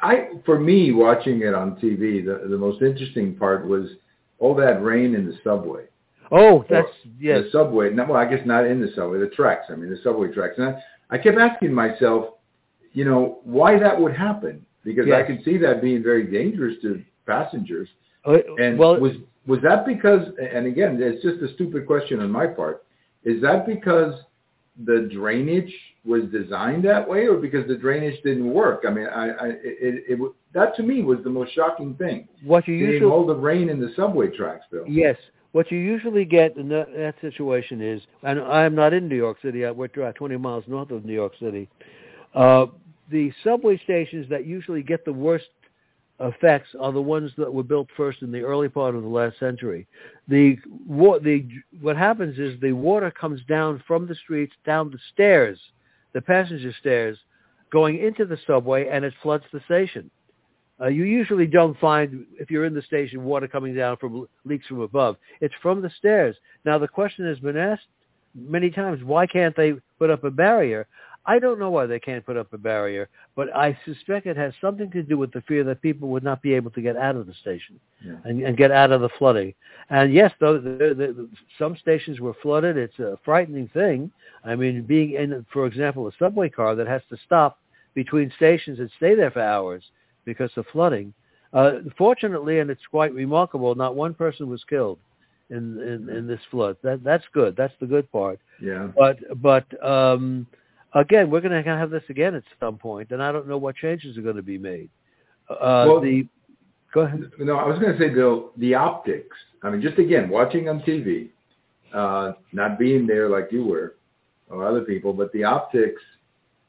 I 0.00 0.28
for 0.44 0.58
me 0.60 0.92
watching 0.92 1.42
it 1.42 1.52
on 1.52 1.76
TV, 1.76 2.24
the 2.24 2.46
the 2.48 2.56
most 2.56 2.82
interesting 2.82 3.34
part 3.34 3.66
was 3.66 3.90
all 4.38 4.54
that 4.54 4.82
rain 4.82 5.14
in 5.14 5.26
the 5.26 5.36
subway. 5.42 5.84
oh, 6.30 6.64
that's, 6.70 6.88
yes. 7.18 7.44
The 7.44 7.50
subway. 7.50 7.90
No, 7.90 8.04
well, 8.04 8.16
I 8.16 8.26
guess 8.26 8.46
not 8.46 8.64
in 8.66 8.80
the 8.80 8.92
subway. 8.94 9.18
The 9.18 9.28
tracks. 9.28 9.66
I 9.70 9.74
mean, 9.74 9.90
the 9.90 9.98
subway 10.04 10.32
tracks. 10.32 10.54
And 10.58 10.68
I, 10.68 10.82
I 11.10 11.18
kept 11.18 11.38
asking 11.38 11.72
myself, 11.72 12.35
you 12.96 13.04
know, 13.04 13.40
why 13.44 13.78
that 13.78 14.00
would 14.00 14.16
happen 14.16 14.64
because 14.82 15.04
I 15.06 15.18
Yes. 15.18 15.26
could 15.28 15.44
see 15.44 15.58
that 15.58 15.82
being 15.82 16.02
very 16.02 16.24
dangerous 16.38 16.76
to 16.82 17.02
passengers. 17.26 17.88
Uh, 18.24 18.38
And 18.58 18.78
well, 18.78 18.98
was 18.98 19.16
was 19.46 19.60
that 19.62 19.84
because? 19.86 20.22
And 20.54 20.66
again, 20.66 20.92
it's 21.00 21.22
just 21.22 21.40
a 21.42 21.48
stupid 21.54 21.86
question 21.86 22.16
on 22.20 22.30
my 22.40 22.46
part. 22.46 22.76
Is 23.22 23.40
that 23.42 23.66
because 23.66 24.14
the 24.90 25.08
drainage 25.12 25.72
was 26.04 26.22
designed 26.40 26.82
that 26.84 27.06
way, 27.12 27.26
or 27.28 27.36
because 27.46 27.64
the 27.68 27.76
drainage 27.76 28.18
didn't 28.22 28.50
work? 28.62 28.84
I 28.88 28.90
mean, 28.90 29.06
I, 29.06 29.24
I 29.28 29.46
it, 29.48 29.76
it, 29.88 29.94
it 30.12 30.32
that 30.54 30.74
to 30.76 30.82
me 30.82 31.02
was 31.02 31.18
the 31.22 31.30
most 31.38 31.52
shocking 31.52 31.94
thing. 31.94 32.26
what 32.44 32.66
you 32.66 32.74
usually 32.74 33.10
all 33.10 33.26
the 33.26 33.34
rain 33.50 33.68
in 33.68 33.78
the 33.78 33.92
subway 33.94 34.28
tracks, 34.38 34.64
Bill. 34.70 34.84
Yes. 34.88 35.16
What 35.52 35.70
you 35.70 35.78
usually 35.78 36.24
get 36.26 36.56
in 36.58 36.68
that, 36.70 36.88
that 36.94 37.14
situation 37.20 37.80
is, 37.80 38.00
and 38.22 38.40
I'm 38.40 38.74
not 38.74 38.92
in 38.92 39.08
New 39.08 39.16
York 39.26 39.38
City. 39.42 39.64
I- 39.64 39.70
We're 39.70 39.88
uh, 40.02 40.12
20 40.12 40.36
miles 40.36 40.64
north 40.66 40.90
of 40.90 41.04
New 41.04 41.14
York 41.14 41.32
City. 41.40 41.68
Uh, 42.34 42.66
the 43.10 43.32
subway 43.44 43.78
stations 43.84 44.26
that 44.30 44.46
usually 44.46 44.82
get 44.82 45.04
the 45.04 45.12
worst 45.12 45.46
effects 46.20 46.70
are 46.80 46.92
the 46.92 47.02
ones 47.02 47.30
that 47.36 47.52
were 47.52 47.62
built 47.62 47.88
first 47.96 48.22
in 48.22 48.32
the 48.32 48.40
early 48.40 48.68
part 48.68 48.94
of 48.94 49.02
the 49.02 49.08
last 49.08 49.38
century. 49.38 49.86
The, 50.28 50.56
the 51.22 51.46
what 51.80 51.96
happens 51.96 52.38
is 52.38 52.58
the 52.60 52.72
water 52.72 53.10
comes 53.10 53.40
down 53.48 53.82
from 53.86 54.06
the 54.06 54.14
streets 54.14 54.54
down 54.64 54.90
the 54.90 54.98
stairs, 55.12 55.58
the 56.14 56.22
passenger 56.22 56.72
stairs, 56.80 57.18
going 57.70 57.98
into 57.98 58.24
the 58.24 58.38
subway, 58.46 58.88
and 58.88 59.04
it 59.04 59.12
floods 59.22 59.44
the 59.52 59.60
station. 59.66 60.10
Uh, 60.80 60.88
you 60.88 61.04
usually 61.04 61.46
don't 61.46 61.78
find, 61.78 62.26
if 62.38 62.50
you're 62.50 62.66
in 62.66 62.74
the 62.74 62.82
station, 62.82 63.24
water 63.24 63.48
coming 63.48 63.74
down 63.74 63.96
from 63.96 64.26
leaks 64.44 64.66
from 64.66 64.80
above. 64.80 65.16
It's 65.40 65.54
from 65.62 65.80
the 65.80 65.90
stairs. 65.98 66.36
Now, 66.64 66.78
the 66.78 66.88
question 66.88 67.26
has 67.26 67.38
been 67.38 67.56
asked 67.56 67.86
many 68.34 68.70
times, 68.70 69.02
why 69.02 69.26
can't 69.26 69.56
they 69.56 69.74
put 69.98 70.10
up 70.10 70.24
a 70.24 70.30
barrier? 70.30 70.86
I 71.28 71.38
don't 71.40 71.58
know 71.58 71.70
why 71.70 71.86
they 71.86 71.98
can't 71.98 72.24
put 72.24 72.36
up 72.36 72.52
a 72.52 72.58
barrier, 72.58 73.08
but 73.34 73.54
I 73.54 73.76
suspect 73.84 74.26
it 74.26 74.36
has 74.36 74.54
something 74.60 74.90
to 74.92 75.02
do 75.02 75.18
with 75.18 75.32
the 75.32 75.42
fear 75.42 75.64
that 75.64 75.82
people 75.82 76.08
would 76.10 76.22
not 76.22 76.40
be 76.40 76.54
able 76.54 76.70
to 76.70 76.80
get 76.80 76.96
out 76.96 77.16
of 77.16 77.26
the 77.26 77.34
station 77.34 77.80
Yeah. 78.04 78.14
and, 78.24 78.42
and 78.42 78.56
get 78.56 78.70
out 78.70 78.92
of 78.92 79.00
the 79.00 79.08
flooding. 79.18 79.52
And 79.90 80.12
yes, 80.14 80.32
though 80.38 80.58
the, 80.58 80.94
the, 80.94 81.28
some 81.58 81.76
stations 81.76 82.20
were 82.20 82.34
flooded. 82.42 82.76
It's 82.76 82.98
a 83.00 83.18
frightening 83.24 83.68
thing. 83.68 84.10
I 84.44 84.54
mean, 84.54 84.82
being 84.82 85.12
in, 85.12 85.44
for 85.52 85.66
example, 85.66 86.06
a 86.06 86.12
subway 86.18 86.48
car 86.48 86.74
that 86.76 86.86
has 86.86 87.02
to 87.10 87.16
stop 87.26 87.58
between 87.94 88.30
stations 88.36 88.78
and 88.78 88.90
stay 88.96 89.14
there 89.14 89.30
for 89.32 89.40
hours 89.40 89.82
because 90.24 90.50
of 90.56 90.66
flooding. 90.72 91.12
Uh, 91.52 91.78
fortunately, 91.96 92.60
and 92.60 92.70
it's 92.70 92.86
quite 92.90 93.12
remarkable, 93.14 93.74
not 93.74 93.96
one 93.96 94.14
person 94.14 94.48
was 94.48 94.62
killed 94.64 94.98
in, 95.50 95.80
in, 95.80 96.08
in 96.08 96.26
this 96.26 96.40
flood. 96.50 96.76
That, 96.82 97.02
that's 97.02 97.24
good. 97.32 97.56
That's 97.56 97.74
the 97.80 97.86
good 97.86 98.10
part. 98.12 98.38
Yeah. 98.60 98.88
But 98.96 99.18
but 99.40 99.66
um, 99.84 100.46
again, 101.00 101.30
we're 101.30 101.40
going 101.40 101.62
to 101.62 101.70
have 101.70 101.90
this 101.90 102.02
again 102.08 102.34
at 102.34 102.42
some 102.58 102.78
point, 102.78 103.10
and 103.10 103.22
I 103.22 103.32
don't 103.32 103.46
know 103.46 103.58
what 103.58 103.76
changes 103.76 104.16
are 104.16 104.22
going 104.22 104.36
to 104.36 104.42
be 104.42 104.58
made. 104.58 104.90
Uh, 105.48 105.84
Well- 105.88 106.00
the 106.00 106.26
go 106.92 107.02
ahead. 107.02 107.30
No, 107.38 107.56
I 107.56 107.66
was 107.66 107.78
going 107.78 107.92
to 107.92 107.98
say, 107.98 108.08
Bill, 108.08 108.52
the 108.56 108.74
optics. 108.74 109.36
I 109.62 109.70
mean, 109.70 109.82
just 109.82 109.98
again, 109.98 110.28
watching 110.30 110.68
on 110.68 110.80
TV, 110.80 111.28
uh, 111.92 112.32
not 112.52 112.78
being 112.78 113.06
there 113.06 113.28
like 113.28 113.48
you 113.50 113.64
were 113.64 113.96
or 114.48 114.66
other 114.66 114.82
people, 114.82 115.12
but 115.12 115.30
the 115.32 115.44
optics 115.44 116.00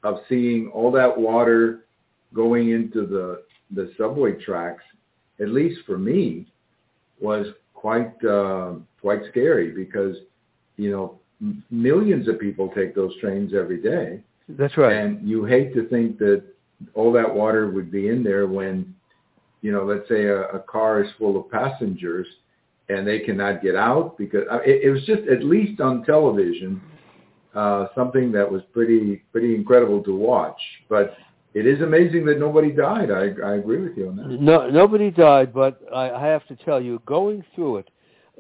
of 0.04 0.20
seeing 0.28 0.68
all 0.70 0.92
that 0.92 1.18
water 1.18 1.86
going 2.34 2.72
into 2.72 3.06
the 3.06 3.44
the 3.72 3.92
subway 3.98 4.32
tracks, 4.34 4.84
at 5.40 5.50
least 5.50 5.80
for 5.86 5.98
me, 5.98 6.48
was 7.20 7.48
quite 7.74 8.14
uh, 8.26 8.74
quite 9.02 9.22
scary 9.30 9.72
because 9.72 10.16
you 10.78 10.92
know 10.92 11.20
millions 11.70 12.28
of 12.28 12.40
people 12.40 12.70
take 12.76 12.96
those 12.96 13.16
trains 13.20 13.54
every 13.54 13.82
day. 13.82 14.22
That's 14.50 14.78
right. 14.78 14.96
And 14.96 15.28
you 15.28 15.46
hate 15.46 15.74
to 15.76 15.88
think 15.90 16.18
that 16.20 16.44
all 16.94 17.12
that 17.14 17.34
water 17.34 17.70
would 17.70 17.92
be 17.92 18.10
in 18.10 18.24
there 18.24 18.48
when, 18.48 18.96
you 19.62 19.72
know, 19.72 19.84
let's 19.84 20.08
say 20.08 20.26
a, 20.26 20.44
a 20.50 20.60
car 20.60 21.04
is 21.04 21.10
full 21.18 21.40
of 21.40 21.50
passengers 21.52 22.28
and 22.90 23.06
they 23.06 23.20
cannot 23.20 23.62
get 23.62 23.76
out 23.76 24.18
because 24.18 24.44
uh, 24.50 24.60
it, 24.66 24.84
it 24.84 24.90
was 24.90 25.04
just 25.06 25.24
at 25.28 25.44
least 25.44 25.82
on 25.82 26.04
television 26.04 26.82
uh, 27.54 27.88
something 27.96 28.32
that 28.32 28.50
was 28.50 28.62
pretty 28.72 29.24
pretty 29.32 29.56
incredible 29.56 30.04
to 30.04 30.16
watch. 30.16 30.60
But 30.90 31.18
it 31.54 31.66
is 31.66 31.82
amazing 31.82 32.26
that 32.28 32.40
nobody 32.40 32.72
died. 32.72 33.10
I, 33.10 33.34
I 33.44 33.56
agree 33.56 33.82
with 33.82 33.98
you 33.98 34.10
on 34.10 34.18
that. 34.18 34.28
No, 34.28 34.70
nobody 34.70 35.10
died, 35.10 35.54
but 35.54 35.82
I, 35.94 36.12
I 36.12 36.28
have 36.28 36.46
to 36.48 36.56
tell 36.56 36.80
you, 36.80 37.02
going 37.06 37.44
through 37.56 37.78
it, 37.78 37.90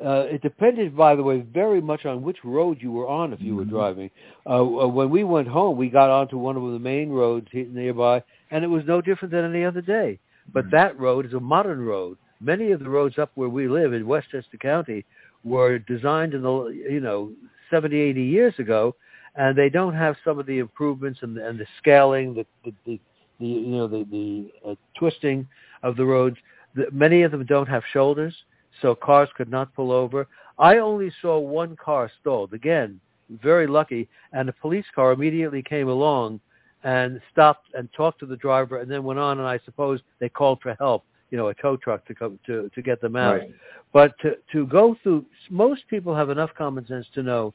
uh, 0.03 0.25
it 0.29 0.41
depended, 0.41 0.95
by 0.95 1.15
the 1.15 1.23
way, 1.23 1.41
very 1.41 1.81
much 1.81 2.05
on 2.05 2.21
which 2.21 2.37
road 2.43 2.77
you 2.81 2.91
were 2.91 3.07
on 3.07 3.33
if 3.33 3.41
you 3.41 3.55
were 3.55 3.65
Mhm. 3.65 3.69
driving. 3.69 4.11
Uh, 4.45 4.63
when 4.63 5.09
we 5.09 5.23
went 5.23 5.47
home, 5.47 5.77
we 5.77 5.89
got 5.89 6.09
onto 6.09 6.37
one 6.37 6.55
of 6.55 6.63
the 6.71 6.79
main 6.79 7.09
roads 7.09 7.47
nearby, 7.53 8.23
and 8.51 8.63
it 8.63 8.67
was 8.67 8.85
no 8.85 9.01
different 9.01 9.31
than 9.31 9.45
any 9.45 9.63
other 9.65 9.81
day. 9.81 10.19
But 10.53 10.65
Mhm. 10.65 10.71
that 10.71 10.99
road 10.99 11.25
is 11.25 11.33
a 11.33 11.39
modern 11.39 11.83
road. 11.85 12.17
Many 12.39 12.71
of 12.71 12.79
the 12.79 12.89
roads 12.89 13.17
up 13.17 13.31
where 13.35 13.49
we 13.49 13.67
live 13.67 13.93
in 13.93 14.07
Westchester 14.07 14.57
County 14.57 15.03
were 15.43 15.79
designed 15.79 16.33
in 16.33 16.41
the 16.43 16.65
you 16.89 16.99
know 16.99 17.31
70, 17.69 17.99
80 17.99 18.23
years 18.23 18.57
ago, 18.59 18.95
and 19.35 19.55
they 19.57 19.69
don't 19.69 19.93
have 19.95 20.17
some 20.23 20.37
of 20.39 20.45
the 20.45 20.59
improvements 20.59 21.21
and, 21.23 21.37
and 21.37 21.57
the 21.59 21.65
scaling, 21.79 22.33
the 22.35 22.45
the, 22.63 22.73
the, 22.85 22.99
the 23.39 23.45
you 23.47 23.75
know 23.77 23.87
the 23.87 24.03
the 24.05 24.51
uh, 24.69 24.75
twisting 24.95 25.47
of 25.83 25.95
the 25.95 26.05
roads. 26.05 26.37
The, 26.75 26.89
many 26.91 27.23
of 27.23 27.31
them 27.31 27.45
don't 27.45 27.67
have 27.67 27.83
shoulders, 27.91 28.35
so 28.81 28.95
cars 28.95 29.29
could 29.35 29.49
not 29.49 29.73
pull 29.73 29.91
over. 29.91 30.27
I 30.59 30.77
only 30.77 31.11
saw 31.21 31.37
one 31.39 31.75
car 31.75 32.11
stalled. 32.19 32.53
Again, 32.53 32.99
very 33.41 33.67
lucky, 33.67 34.07
and 34.33 34.49
a 34.49 34.53
police 34.53 34.85
car 34.95 35.11
immediately 35.11 35.61
came 35.61 35.89
along 35.89 36.39
and 36.83 37.21
stopped 37.31 37.67
and 37.73 37.89
talked 37.93 38.19
to 38.19 38.25
the 38.25 38.37
driver, 38.37 38.79
and 38.79 38.89
then 38.89 39.03
went 39.03 39.19
on. 39.19 39.39
And 39.39 39.47
I 39.47 39.59
suppose 39.65 39.99
they 40.19 40.29
called 40.29 40.59
for 40.61 40.75
help, 40.79 41.03
you 41.31 41.37
know, 41.37 41.47
a 41.49 41.53
tow 41.55 41.77
truck 41.77 42.05
to 42.07 42.15
come 42.15 42.39
to 42.45 42.69
to 42.73 42.81
get 42.81 43.01
them 43.01 43.15
out. 43.15 43.39
Right. 43.39 43.53
But 43.93 44.17
to 44.19 44.37
to 44.53 44.65
go 44.67 44.95
through, 45.03 45.25
most 45.49 45.87
people 45.89 46.15
have 46.15 46.29
enough 46.29 46.51
common 46.57 46.87
sense 46.87 47.07
to 47.13 47.23
know, 47.23 47.53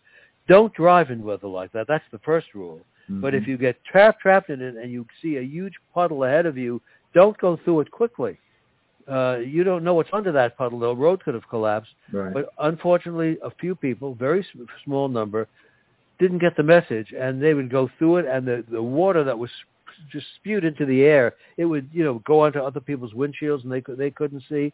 don't 0.48 0.72
drive 0.74 1.10
in 1.10 1.22
weather 1.22 1.48
like 1.48 1.72
that. 1.72 1.86
That's 1.88 2.04
the 2.12 2.18
first 2.18 2.48
rule. 2.54 2.80
Mm-hmm. 3.10 3.20
But 3.20 3.34
if 3.34 3.46
you 3.46 3.56
get 3.56 3.82
trapped 3.84 4.20
trapped 4.20 4.50
in 4.50 4.60
it 4.60 4.76
and 4.76 4.92
you 4.92 5.06
see 5.20 5.36
a 5.36 5.42
huge 5.42 5.74
puddle 5.94 6.24
ahead 6.24 6.46
of 6.46 6.56
you, 6.56 6.80
don't 7.14 7.36
go 7.38 7.58
through 7.64 7.80
it 7.80 7.90
quickly. 7.90 8.38
Uh, 9.08 9.38
you 9.38 9.64
don't 9.64 9.82
know 9.82 9.94
what's 9.94 10.10
under 10.12 10.32
that 10.32 10.56
puddle. 10.56 10.78
The 10.78 10.94
road 10.94 11.22
could 11.24 11.34
have 11.34 11.48
collapsed. 11.48 11.90
right. 12.12 12.32
But 12.32 12.50
unfortunately, 12.60 13.38
a 13.42 13.50
few 13.50 13.74
people, 13.74 14.14
very 14.14 14.46
small 14.84 15.08
number, 15.08 15.48
didn't 16.18 16.38
get 16.38 16.56
the 16.56 16.62
message, 16.62 17.12
and 17.18 17.42
they 17.42 17.54
would 17.54 17.70
go 17.70 17.90
through 17.98 18.18
it, 18.18 18.26
and 18.26 18.46
the 18.46 18.64
the 18.70 18.82
water 18.82 19.24
that 19.24 19.38
was 19.38 19.50
just 20.10 20.26
spewed 20.36 20.64
into 20.64 20.86
the 20.86 21.02
air, 21.02 21.34
it 21.56 21.64
would 21.64 21.88
you 21.92 22.04
know 22.04 22.20
go 22.20 22.40
onto 22.40 22.60
other 22.60 22.80
people's 22.80 23.12
windshields, 23.12 23.64
and 23.64 23.72
they 23.72 23.80
could 23.80 23.98
they 23.98 24.10
couldn't 24.10 24.42
see. 24.48 24.72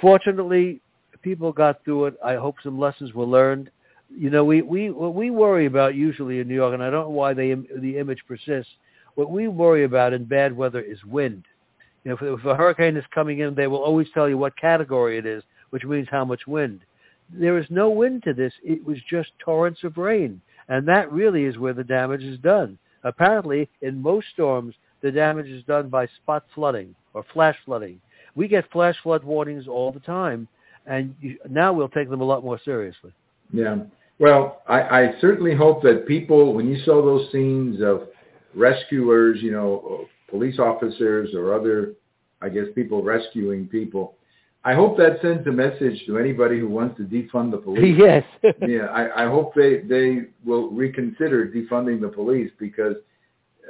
Fortunately, 0.00 0.80
people 1.22 1.52
got 1.52 1.84
through 1.84 2.06
it. 2.06 2.14
I 2.24 2.34
hope 2.34 2.56
some 2.62 2.78
lessons 2.78 3.12
were 3.12 3.26
learned. 3.26 3.70
You 4.16 4.30
know, 4.30 4.44
we 4.44 4.62
we 4.62 4.90
what 4.90 5.14
we 5.14 5.30
worry 5.30 5.66
about 5.66 5.94
usually 5.94 6.40
in 6.40 6.48
New 6.48 6.54
York, 6.54 6.74
and 6.74 6.82
I 6.82 6.90
don't 6.90 7.04
know 7.04 7.10
why 7.10 7.34
they, 7.34 7.54
the 7.54 7.98
image 7.98 8.22
persists. 8.26 8.72
What 9.14 9.30
we 9.30 9.48
worry 9.48 9.84
about 9.84 10.12
in 10.12 10.24
bad 10.24 10.56
weather 10.56 10.80
is 10.80 11.04
wind. 11.04 11.44
You 12.04 12.10
know, 12.10 12.16
if, 12.20 12.40
if 12.40 12.44
a 12.46 12.54
hurricane 12.54 12.96
is 12.96 13.04
coming 13.14 13.40
in, 13.40 13.54
they 13.54 13.66
will 13.66 13.82
always 13.82 14.08
tell 14.14 14.28
you 14.28 14.38
what 14.38 14.56
category 14.56 15.18
it 15.18 15.26
is, 15.26 15.42
which 15.70 15.84
means 15.84 16.08
how 16.10 16.24
much 16.24 16.46
wind. 16.46 16.80
There 17.32 17.58
is 17.58 17.66
no 17.70 17.90
wind 17.90 18.22
to 18.24 18.32
this. 18.32 18.52
It 18.64 18.84
was 18.84 18.98
just 19.08 19.30
torrents 19.38 19.84
of 19.84 19.96
rain, 19.96 20.40
and 20.68 20.86
that 20.88 21.12
really 21.12 21.44
is 21.44 21.58
where 21.58 21.74
the 21.74 21.84
damage 21.84 22.22
is 22.22 22.38
done. 22.40 22.78
Apparently, 23.04 23.68
in 23.82 24.02
most 24.02 24.26
storms, 24.32 24.74
the 25.00 25.12
damage 25.12 25.46
is 25.46 25.64
done 25.64 25.88
by 25.88 26.06
spot 26.22 26.44
flooding 26.54 26.94
or 27.14 27.24
flash 27.32 27.56
flooding. 27.64 28.00
We 28.34 28.48
get 28.48 28.70
flash 28.70 28.96
flood 29.02 29.24
warnings 29.24 29.68
all 29.68 29.92
the 29.92 30.00
time, 30.00 30.48
and 30.86 31.14
you, 31.20 31.38
now 31.48 31.72
we'll 31.72 31.88
take 31.88 32.10
them 32.10 32.20
a 32.20 32.24
lot 32.24 32.44
more 32.44 32.60
seriously. 32.64 33.12
Yeah. 33.52 33.78
Well, 34.18 34.62
I, 34.68 34.80
I 34.80 35.14
certainly 35.20 35.54
hope 35.54 35.82
that 35.82 36.06
people, 36.06 36.52
when 36.52 36.68
you 36.68 36.78
saw 36.84 37.02
those 37.02 37.30
scenes 37.32 37.80
of 37.80 38.08
rescuers, 38.54 39.40
you 39.40 39.50
know, 39.50 40.06
police 40.30 40.58
officers 40.58 41.34
or 41.34 41.54
other, 41.54 41.94
I 42.40 42.48
guess, 42.48 42.66
people 42.74 43.02
rescuing 43.02 43.66
people, 43.66 44.14
I 44.62 44.74
hope 44.74 44.98
that 44.98 45.20
sends 45.22 45.46
a 45.46 45.50
message 45.50 46.04
to 46.06 46.18
anybody 46.18 46.60
who 46.60 46.68
wants 46.68 46.98
to 46.98 47.04
defund 47.04 47.50
the 47.50 47.56
police. 47.56 47.96
yes. 47.98 48.24
yeah, 48.66 48.86
I, 48.86 49.24
I 49.24 49.28
hope 49.28 49.54
they 49.54 49.78
they 49.78 50.26
will 50.44 50.70
reconsider 50.70 51.48
defunding 51.48 52.00
the 52.00 52.08
police 52.08 52.50
because, 52.58 52.96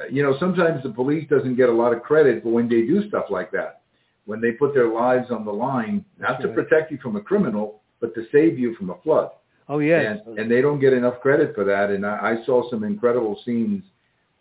uh, 0.00 0.06
you 0.10 0.22
know, 0.22 0.36
sometimes 0.40 0.82
the 0.82 0.90
police 0.90 1.28
doesn't 1.28 1.54
get 1.54 1.68
a 1.68 1.72
lot 1.72 1.92
of 1.92 2.02
credit 2.02 2.42
for 2.42 2.50
when 2.50 2.68
they 2.68 2.82
do 2.82 3.06
stuff 3.08 3.26
like 3.30 3.52
that, 3.52 3.82
when 4.24 4.40
they 4.40 4.52
put 4.52 4.74
their 4.74 4.88
lives 4.88 5.30
on 5.30 5.44
the 5.44 5.52
line, 5.52 6.04
not 6.18 6.32
That's 6.32 6.42
to 6.42 6.48
right. 6.48 6.56
protect 6.56 6.90
you 6.90 6.98
from 7.00 7.14
a 7.14 7.20
criminal, 7.20 7.82
but 8.00 8.12
to 8.16 8.26
save 8.32 8.58
you 8.58 8.74
from 8.74 8.90
a 8.90 8.98
flood. 9.02 9.30
Oh 9.68 9.78
yes. 9.78 10.18
And, 10.26 10.40
and 10.40 10.50
they 10.50 10.60
don't 10.60 10.80
get 10.80 10.92
enough 10.92 11.20
credit 11.20 11.54
for 11.54 11.62
that. 11.64 11.90
And 11.90 12.04
I, 12.04 12.40
I 12.40 12.46
saw 12.46 12.68
some 12.68 12.82
incredible 12.82 13.40
scenes 13.44 13.84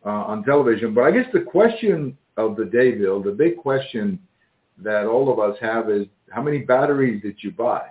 uh, 0.05 0.09
on 0.09 0.43
television. 0.43 0.93
But 0.93 1.03
I 1.03 1.11
guess 1.11 1.25
the 1.33 1.41
question 1.41 2.17
of 2.37 2.55
the 2.55 2.65
day, 2.65 2.91
Bill, 2.93 3.21
the 3.21 3.31
big 3.31 3.57
question 3.57 4.19
that 4.77 5.05
all 5.05 5.31
of 5.31 5.39
us 5.39 5.57
have 5.61 5.89
is, 5.89 6.05
how 6.31 6.41
many 6.41 6.59
batteries 6.59 7.21
did 7.21 7.37
you 7.41 7.51
buy? 7.51 7.81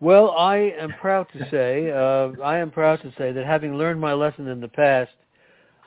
Well, 0.00 0.30
I 0.32 0.56
am 0.78 0.92
proud 1.00 1.26
to 1.32 1.48
say, 1.50 1.90
uh, 1.90 2.40
I 2.42 2.58
am 2.58 2.70
proud 2.70 3.02
to 3.02 3.12
say 3.18 3.32
that 3.32 3.44
having 3.44 3.76
learned 3.76 4.00
my 4.00 4.12
lesson 4.12 4.46
in 4.46 4.60
the 4.60 4.68
past, 4.68 5.10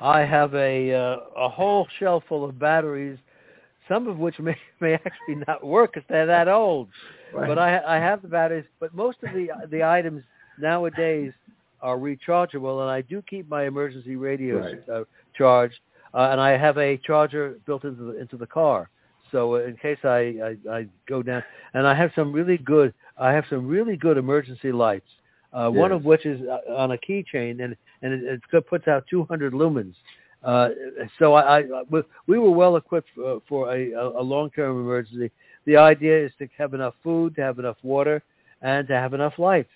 I 0.02 0.22
have 0.22 0.54
a 0.56 0.94
uh, 0.94 1.18
a 1.38 1.48
whole 1.48 1.88
shelf 2.00 2.24
full 2.28 2.44
of 2.44 2.58
batteries, 2.58 3.20
some 3.88 4.08
of 4.08 4.18
which 4.18 4.38
may 4.40 4.58
may 4.82 4.96
actually 4.96 5.44
not 5.48 5.66
work 5.66 5.94
because 5.94 6.08
they're 6.10 6.26
that 6.26 6.48
old. 6.48 6.90
But 7.34 7.58
I 7.58 7.80
I 7.86 7.96
have 7.98 8.22
the 8.22 8.28
batteries. 8.28 8.66
But 8.80 8.94
most 8.94 9.18
of 9.24 9.34
the 9.34 9.50
the 9.70 9.84
items 9.84 10.24
nowadays 10.60 11.32
are 11.82 11.98
rechargeable, 11.98 12.82
and 12.82 12.90
I 12.90 13.02
do 13.02 13.22
keep 13.24 13.50
my 13.50 13.64
emergency 13.66 14.16
radios 14.16 14.66
Right. 14.66 14.90
uh, 14.90 15.04
charged, 15.34 15.80
uh, 16.14 16.30
and 16.32 16.40
I 16.42 16.58
have 16.58 16.78
a 16.78 16.98
charger 16.98 17.56
built 17.66 17.84
into 17.84 18.04
the 18.04 18.20
into 18.20 18.38
the 18.38 18.48
car. 18.48 18.90
So 19.32 19.56
uh, 19.56 19.60
in 19.60 19.76
case 19.78 20.00
I, 20.04 20.56
I 20.68 20.70
I 20.78 20.88
go 21.08 21.24
down, 21.24 21.44
and 21.74 21.88
I 21.88 21.94
have 21.96 22.12
some 22.16 22.32
really 22.34 22.58
good 22.58 22.94
I 23.18 23.32
have 23.32 23.46
some 23.50 23.68
really 23.68 23.96
good 23.98 24.18
emergency 24.18 24.72
lights. 24.72 25.08
Uh, 25.54 25.70
One 25.70 25.92
of 25.92 26.06
which 26.06 26.26
is 26.26 26.40
uh, 26.48 26.74
on 26.84 26.92
a 26.92 26.98
keychain, 26.98 27.64
and 27.64 27.76
and 28.02 28.14
it, 28.14 28.42
it 28.54 28.66
puts 28.68 28.88
out 28.88 29.06
200 29.10 29.54
lumens. 29.54 29.96
Uh, 30.44 30.70
so 31.20 31.34
I, 31.34 31.60
I 31.60 31.64
we- 31.90 32.04
we 32.28 32.38
were 32.40 32.52
well 32.52 32.76
equipped 32.78 33.10
for, 33.16 33.42
for 33.48 33.74
a, 33.76 33.92
a 33.92 34.24
long-term 34.24 34.80
emergency. 34.80 35.30
The 35.66 35.78
idea 35.78 36.26
is 36.26 36.32
to 36.40 36.48
have 36.58 36.74
enough 36.74 36.96
food, 37.04 37.36
to 37.36 37.42
have 37.42 37.60
enough 37.60 37.78
water, 37.84 38.24
and 38.62 38.88
to 38.88 38.94
have 38.96 39.14
enough 39.14 39.38
lights. 39.38 39.70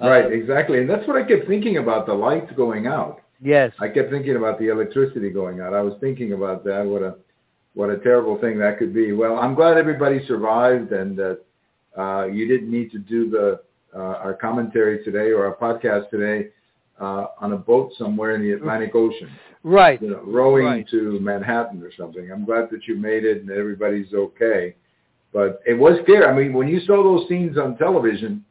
Right, 0.00 0.30
exactly. 0.32 0.78
And 0.78 0.88
that's 0.88 1.06
what 1.08 1.16
I 1.16 1.26
kept 1.26 1.46
thinking 1.48 1.78
about, 1.78 2.06
the 2.06 2.14
lights 2.14 2.52
going 2.56 2.86
out. 2.86 3.20
Yes. 3.40 3.72
I 3.80 3.88
kept 3.88 4.10
thinking 4.10 4.36
about 4.36 4.58
the 4.58 4.68
electricity 4.68 5.30
going 5.30 5.60
out. 5.60 5.74
I 5.74 5.80
was 5.82 5.94
thinking 6.00 6.32
about 6.32 6.64
that. 6.64 6.84
What 6.84 7.02
a 7.02 7.16
what 7.74 7.90
a 7.90 7.98
terrible 7.98 8.38
thing 8.40 8.58
that 8.58 8.78
could 8.78 8.92
be. 8.92 9.12
Well, 9.12 9.38
I'm 9.38 9.54
glad 9.54 9.76
everybody 9.76 10.24
survived 10.26 10.90
and 10.92 11.16
that 11.16 11.40
uh, 11.96 12.26
you 12.26 12.46
didn't 12.48 12.70
need 12.70 12.90
to 12.92 12.98
do 12.98 13.30
the 13.30 13.60
uh, 13.94 13.98
our 14.24 14.34
commentary 14.34 15.02
today 15.04 15.30
or 15.30 15.46
our 15.46 15.54
podcast 15.56 16.10
today 16.10 16.48
uh, 17.00 17.26
on 17.40 17.52
a 17.52 17.56
boat 17.56 17.92
somewhere 17.96 18.34
in 18.34 18.42
the 18.42 18.52
Atlantic 18.52 18.94
Ocean, 18.94 19.30
Right. 19.62 20.00
you 20.02 20.10
know, 20.10 20.20
rowing 20.24 20.64
Right. 20.66 20.88
to 20.90 21.18
Manhattan 21.20 21.82
or 21.82 21.92
something. 21.96 22.30
I'm 22.30 22.44
glad 22.44 22.68
that 22.70 22.86
you 22.86 22.96
made 22.96 23.24
it 23.24 23.40
and 23.42 23.50
everybody's 23.50 24.12
okay. 24.12 24.74
But 25.32 25.60
it 25.66 25.74
was 25.74 25.98
scary. 26.02 26.24
I 26.26 26.34
mean, 26.34 26.52
when 26.52 26.68
you 26.68 26.80
saw 26.80 27.02
those 27.02 27.28
scenes 27.28 27.56
on 27.58 27.76
television, 27.78 28.44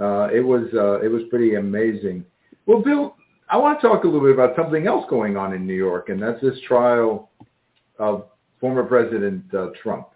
uh, 0.00 0.28
it 0.32 0.40
was 0.40 0.66
uh, 0.74 1.00
it 1.00 1.08
was 1.08 1.22
pretty 1.30 1.54
amazing. 1.56 2.24
Well, 2.66 2.82
Bill, 2.82 3.16
I 3.48 3.56
want 3.56 3.80
to 3.80 3.88
talk 3.88 4.04
a 4.04 4.06
little 4.06 4.20
bit 4.20 4.32
about 4.32 4.54
something 4.56 4.86
else 4.86 5.04
going 5.08 5.36
on 5.36 5.52
in 5.54 5.66
New 5.66 5.74
York, 5.74 6.08
and 6.08 6.22
that's 6.22 6.40
this 6.40 6.58
trial 6.66 7.30
of 7.98 8.26
former 8.60 8.84
President 8.84 9.42
uh, 9.54 9.68
Trump. 9.82 10.08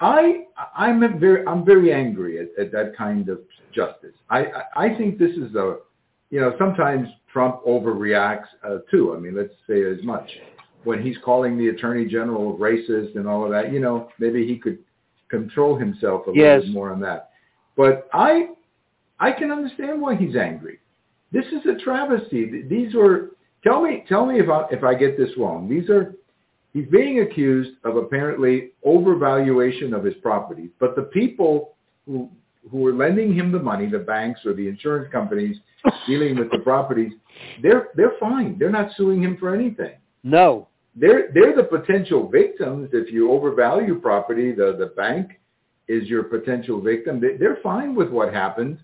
I 0.00 0.44
I'm 0.76 1.18
very 1.18 1.46
I'm 1.46 1.64
very 1.64 1.92
angry 1.92 2.38
at, 2.40 2.48
at 2.58 2.72
that 2.72 2.96
kind 2.96 3.28
of 3.28 3.40
justice. 3.72 4.14
I, 4.30 4.46
I 4.46 4.62
I 4.86 4.96
think 4.96 5.18
this 5.18 5.32
is 5.36 5.54
a 5.54 5.78
you 6.30 6.40
know 6.40 6.54
sometimes 6.58 7.08
Trump 7.32 7.64
overreacts 7.64 8.46
uh, 8.64 8.78
too. 8.90 9.14
I 9.14 9.18
mean, 9.18 9.34
let's 9.36 9.54
say 9.68 9.82
as 9.84 10.02
much 10.02 10.28
when 10.84 11.02
he's 11.02 11.16
calling 11.24 11.58
the 11.58 11.68
attorney 11.68 12.06
general 12.06 12.56
racist 12.58 13.16
and 13.16 13.26
all 13.26 13.44
of 13.44 13.50
that. 13.50 13.72
You 13.72 13.80
know, 13.80 14.08
maybe 14.18 14.46
he 14.46 14.56
could 14.56 14.78
control 15.28 15.76
himself 15.76 16.26
a 16.28 16.30
Yes. 16.32 16.58
little 16.58 16.62
bit 16.62 16.72
more 16.72 16.92
on 16.92 17.00
that. 17.00 17.30
But 17.76 18.08
I 18.12 18.50
I 19.18 19.32
can 19.32 19.50
understand 19.50 20.00
why 20.00 20.16
he's 20.16 20.36
angry. 20.36 20.78
This 21.32 21.46
is 21.46 21.66
a 21.66 21.82
travesty. 21.82 22.62
These 22.68 22.94
were 22.94 23.30
tell 23.64 23.82
me 23.82 24.04
tell 24.08 24.26
me 24.26 24.38
if 24.38 24.48
I 24.48 24.66
if 24.70 24.84
I 24.84 24.94
get 24.94 25.16
this 25.16 25.30
wrong. 25.36 25.68
These 25.68 25.90
are 25.90 26.14
he's 26.72 26.86
being 26.88 27.20
accused 27.20 27.72
of 27.84 27.96
apparently 27.96 28.72
overvaluation 28.86 29.96
of 29.96 30.04
his 30.04 30.14
properties, 30.22 30.70
but 30.78 30.94
the 30.96 31.02
people 31.02 31.74
who 32.06 32.30
who 32.70 32.78
were 32.78 32.92
lending 32.92 33.34
him 33.34 33.52
the 33.52 33.58
money, 33.58 33.86
the 33.86 33.98
banks 33.98 34.40
or 34.44 34.52
the 34.52 34.66
insurance 34.68 35.10
companies 35.12 35.56
dealing 36.06 36.36
with 36.36 36.50
the 36.50 36.58
properties, 36.58 37.12
they're 37.62 37.88
they're 37.96 38.14
fine. 38.20 38.58
They're 38.58 38.70
not 38.70 38.90
suing 38.96 39.22
him 39.22 39.36
for 39.38 39.54
anything. 39.54 39.94
No. 40.22 40.68
They're 40.94 41.30
they're 41.32 41.54
the 41.54 41.64
potential 41.64 42.28
victims 42.28 42.90
if 42.92 43.12
you 43.12 43.32
overvalue 43.32 44.00
property. 44.00 44.52
The 44.52 44.76
the 44.78 44.92
bank 44.96 45.40
is 45.88 46.08
your 46.08 46.24
potential 46.24 46.80
victim. 46.80 47.20
They're 47.20 47.58
fine 47.62 47.94
with 47.94 48.10
what 48.10 48.32
happened. 48.32 48.78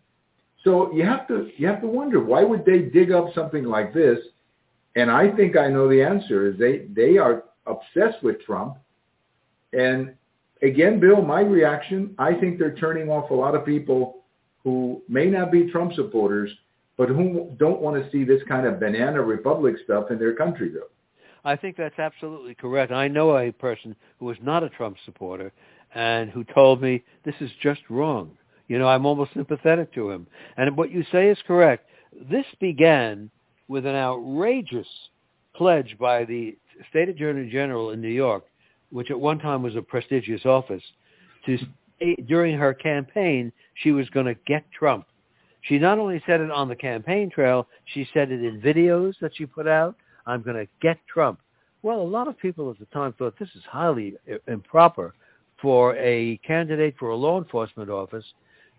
So 0.64 0.92
you 0.92 1.04
have 1.04 1.26
to 1.28 1.50
you 1.56 1.66
have 1.66 1.80
to 1.80 1.88
wonder 1.88 2.22
why 2.22 2.44
would 2.44 2.64
they 2.64 2.80
dig 2.80 3.10
up 3.12 3.34
something 3.34 3.64
like 3.64 3.92
this? 3.92 4.18
And 4.94 5.10
I 5.10 5.34
think 5.34 5.56
I 5.56 5.68
know 5.68 5.88
the 5.88 6.02
answer 6.02 6.50
is 6.50 6.58
they 6.58 6.86
they 6.94 7.18
are 7.18 7.44
obsessed 7.66 8.22
with 8.22 8.42
Trump. 8.42 8.76
And 9.72 10.14
again, 10.62 11.00
Bill, 11.00 11.22
my 11.22 11.40
reaction, 11.40 12.14
I 12.18 12.34
think 12.34 12.58
they're 12.58 12.76
turning 12.76 13.08
off 13.08 13.30
a 13.30 13.34
lot 13.34 13.54
of 13.54 13.64
people 13.64 14.24
who 14.64 15.02
may 15.08 15.26
not 15.26 15.50
be 15.50 15.70
Trump 15.70 15.92
supporters, 15.94 16.50
but 16.96 17.08
who 17.08 17.50
don't 17.58 17.80
want 17.80 18.02
to 18.02 18.10
see 18.10 18.24
this 18.24 18.42
kind 18.48 18.66
of 18.66 18.78
banana 18.78 19.20
republic 19.20 19.76
stuff 19.84 20.10
in 20.10 20.18
their 20.18 20.34
country, 20.34 20.70
though. 20.70 20.88
I 21.44 21.56
think 21.56 21.76
that's 21.76 21.98
absolutely 21.98 22.54
correct. 22.54 22.92
I 22.92 23.08
know 23.08 23.36
a 23.36 23.50
person 23.50 23.96
who 24.18 24.26
was 24.26 24.36
not 24.40 24.62
a 24.62 24.68
Trump 24.68 24.96
supporter 25.04 25.52
and 25.94 26.30
who 26.30 26.44
told 26.44 26.80
me 26.80 27.02
this 27.24 27.34
is 27.40 27.50
just 27.60 27.80
wrong. 27.90 28.38
You 28.72 28.78
know, 28.78 28.88
I'm 28.88 29.04
almost 29.04 29.34
sympathetic 29.34 29.92
to 29.92 30.08
him. 30.08 30.26
And 30.56 30.74
what 30.78 30.90
you 30.90 31.04
say 31.12 31.28
is 31.28 31.36
correct. 31.46 31.86
This 32.30 32.46
began 32.58 33.30
with 33.68 33.84
an 33.84 33.94
outrageous 33.94 34.86
pledge 35.54 35.98
by 36.00 36.24
the 36.24 36.56
state 36.88 37.10
attorney 37.10 37.50
general 37.50 37.90
in 37.90 38.00
New 38.00 38.08
York, 38.08 38.46
which 38.88 39.10
at 39.10 39.20
one 39.20 39.38
time 39.38 39.62
was 39.62 39.76
a 39.76 39.82
prestigious 39.82 40.46
office, 40.46 40.82
to 41.44 41.58
during 42.26 42.56
her 42.56 42.72
campaign 42.72 43.52
she 43.74 43.92
was 43.92 44.08
going 44.08 44.24
to 44.24 44.36
get 44.46 44.64
Trump. 44.72 45.04
She 45.60 45.78
not 45.78 45.98
only 45.98 46.22
said 46.24 46.40
it 46.40 46.50
on 46.50 46.70
the 46.70 46.74
campaign 46.74 47.28
trail, 47.28 47.68
she 47.92 48.08
said 48.14 48.32
it 48.32 48.42
in 48.42 48.62
videos 48.62 49.12
that 49.20 49.36
she 49.36 49.44
put 49.44 49.68
out. 49.68 49.96
I'm 50.26 50.40
going 50.40 50.56
to 50.56 50.66
get 50.80 50.96
Trump. 51.12 51.40
Well, 51.82 52.00
a 52.00 52.02
lot 52.02 52.26
of 52.26 52.38
people 52.38 52.70
at 52.70 52.78
the 52.78 52.86
time 52.86 53.12
thought 53.18 53.38
this 53.38 53.50
is 53.54 53.64
highly 53.70 54.14
improper 54.48 55.12
for 55.60 55.94
a 55.96 56.38
candidate 56.38 56.94
for 56.98 57.10
a 57.10 57.16
law 57.16 57.38
enforcement 57.38 57.90
office 57.90 58.24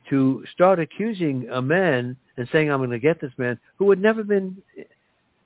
to 0.09 0.43
start 0.53 0.79
accusing 0.79 1.47
a 1.49 1.61
man 1.61 2.17
and 2.37 2.47
saying, 2.51 2.71
I'm 2.71 2.79
going 2.79 2.89
to 2.89 2.99
get 2.99 3.21
this 3.21 3.31
man 3.37 3.59
who 3.77 3.89
had 3.89 3.99
never 3.99 4.23
been 4.23 4.57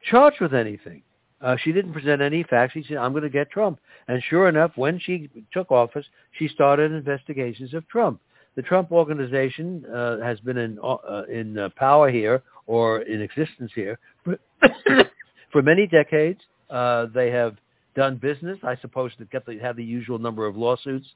charged 0.10 0.40
with 0.42 0.54
anything. 0.54 1.04
Uh, 1.40 1.56
she 1.64 1.72
didn't 1.72 1.94
present 1.94 2.22
any 2.22 2.44
facts. 2.44 2.74
She 2.74 2.84
said, 2.88 2.98
I'm 2.98 3.12
going 3.12 3.24
to 3.24 3.30
get 3.30 3.52
Trump. 3.52 3.80
And 4.08 4.24
sure 4.24 4.50
enough, 4.50 4.72
when 4.76 5.00
she 5.00 5.30
took 5.54 5.72
office, 5.72 6.06
she 6.32 6.48
started 6.48 6.92
investigations 6.92 7.74
of 7.74 7.88
Trump. 7.88 8.20
The 8.56 8.64
Trump 8.64 8.92
organization 8.92 9.86
uh, 9.86 10.20
has 10.20 10.40
been 10.40 10.58
in, 10.58 10.80
uh, 10.84 11.24
in 11.30 11.60
uh, 11.60 11.70
power 11.76 12.10
here 12.10 12.42
or 12.66 13.02
in 13.02 13.22
existence 13.22 13.72
here 13.76 14.00
for, 14.24 14.40
for 15.52 15.62
many 15.62 15.86
decades. 15.86 16.40
Uh, 16.70 17.06
they 17.14 17.30
have 17.30 17.56
done 17.96 18.16
business, 18.16 18.58
I 18.64 18.76
suppose, 18.78 19.12
to 19.18 19.26
get 19.26 19.46
the, 19.46 19.60
have 19.60 19.76
the 19.76 19.84
usual 19.84 20.18
number 20.18 20.48
of 20.48 20.58
lawsuits 20.58 21.08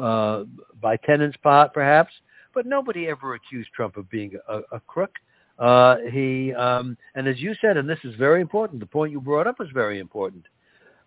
uh, 0.00 0.44
by 0.80 0.96
tenants, 0.96 1.36
perhaps. 1.42 2.12
But 2.58 2.66
nobody 2.66 3.06
ever 3.06 3.34
accused 3.34 3.70
Trump 3.72 3.96
of 3.96 4.10
being 4.10 4.32
a, 4.48 4.62
a 4.72 4.80
crook. 4.80 5.12
Uh, 5.60 5.98
he 6.10 6.52
um, 6.54 6.96
and 7.14 7.28
as 7.28 7.38
you 7.38 7.54
said, 7.60 7.76
and 7.76 7.88
this 7.88 8.00
is 8.02 8.16
very 8.16 8.40
important. 8.40 8.80
The 8.80 8.86
point 8.86 9.12
you 9.12 9.20
brought 9.20 9.46
up 9.46 9.60
is 9.60 9.68
very 9.72 10.00
important. 10.00 10.42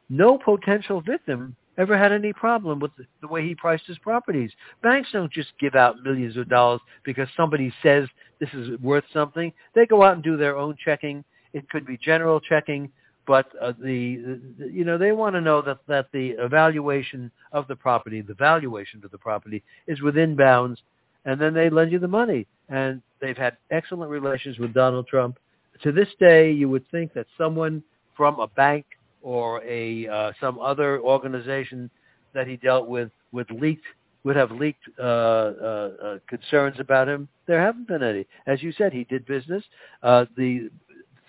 No 0.07 0.37
potential 0.37 1.01
victim 1.01 1.57
ever 1.77 1.97
had 1.97 2.13
any 2.13 2.31
problem 2.31 2.79
with 2.79 2.91
the 3.19 3.27
way 3.27 3.45
he 3.45 3.53
priced 3.53 3.85
his 3.85 3.97
properties. 3.97 4.49
Banks 4.81 5.09
don't 5.11 5.29
just 5.29 5.49
give 5.59 5.75
out 5.75 6.01
millions 6.01 6.37
of 6.37 6.47
dollars 6.47 6.79
because 7.03 7.27
somebody 7.35 7.73
says 7.83 8.07
this 8.39 8.53
is 8.53 8.79
worth 8.79 9.03
something. 9.11 9.51
They 9.75 9.85
go 9.85 10.03
out 10.03 10.13
and 10.13 10.23
do 10.23 10.37
their 10.37 10.55
own 10.55 10.77
checking. 10.81 11.21
It 11.51 11.69
could 11.69 11.85
be 11.85 11.97
general 11.97 12.39
checking, 12.39 12.89
but 13.27 13.47
uh, 13.61 13.73
the, 13.77 14.39
the 14.57 14.71
you 14.71 14.85
know 14.85 14.97
they 14.97 15.11
want 15.11 15.35
to 15.35 15.41
know 15.41 15.61
that 15.63 15.79
that 15.89 16.07
the 16.13 16.29
evaluation 16.39 17.29
of 17.51 17.67
the 17.67 17.75
property, 17.75 18.21
the 18.21 18.35
valuation 18.35 19.01
of 19.03 19.11
the 19.11 19.17
property, 19.17 19.61
is 19.85 20.01
within 20.01 20.37
bounds, 20.37 20.81
and 21.25 21.39
then 21.39 21.53
they 21.53 21.69
lend 21.69 21.91
you 21.91 21.99
the 21.99 22.07
money. 22.07 22.47
And 22.69 23.01
They've 23.21 23.37
had 23.37 23.55
excellent 23.69 24.09
relations 24.09 24.57
with 24.57 24.73
Donald 24.73 25.07
Trump. 25.07 25.37
To 25.83 25.91
this 25.91 26.09
day, 26.19 26.51
you 26.51 26.67
would 26.69 26.89
think 26.89 27.13
that 27.13 27.27
someone 27.37 27.83
from 28.17 28.39
a 28.39 28.47
bank 28.47 28.85
or 29.21 29.63
a 29.63 30.07
uh, 30.07 30.31
some 30.41 30.59
other 30.59 30.99
organization 30.99 31.89
that 32.33 32.47
he 32.47 32.57
dealt 32.57 32.87
with 32.87 33.11
would 33.31 33.49
leaked 33.51 33.85
would 34.23 34.35
have 34.35 34.51
leaked 34.51 34.83
uh, 34.99 35.01
uh, 35.01 35.91
uh, 36.03 36.17
concerns 36.27 36.79
about 36.79 37.07
him. 37.07 37.27
There 37.47 37.61
haven't 37.61 37.87
been 37.87 38.03
any. 38.03 38.25
As 38.47 38.61
you 38.61 38.71
said, 38.71 38.91
he 38.91 39.03
did 39.03 39.25
business. 39.25 39.63
Uh, 40.03 40.25
the 40.35 40.69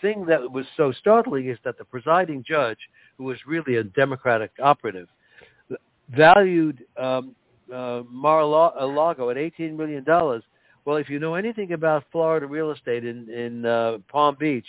thing 0.01 0.27
that 0.27 0.51
was 0.51 0.67
so 0.77 0.93
startling 0.93 1.49
is 1.49 1.59
that 1.65 1.79
the 1.79 1.85
presiding 1.85 2.43
judge, 2.47 2.79
who 3.17 3.25
was 3.25 3.39
really 3.47 3.77
a 3.77 3.85
Democratic 3.85 4.51
operative, 4.63 5.09
valued 6.11 6.85
um, 6.99 7.35
uh, 7.73 8.03
Mar-a-Lago 8.11 9.31
at 9.31 9.37
$18 9.37 9.77
million 9.77 10.05
well, 10.85 10.97
if 10.97 11.09
you 11.09 11.19
know 11.19 11.35
anything 11.35 11.73
about 11.73 12.05
Florida 12.11 12.47
real 12.47 12.71
estate 12.71 13.05
in 13.05 13.29
in 13.31 13.65
uh, 13.65 13.99
Palm 14.09 14.37
Beach, 14.39 14.67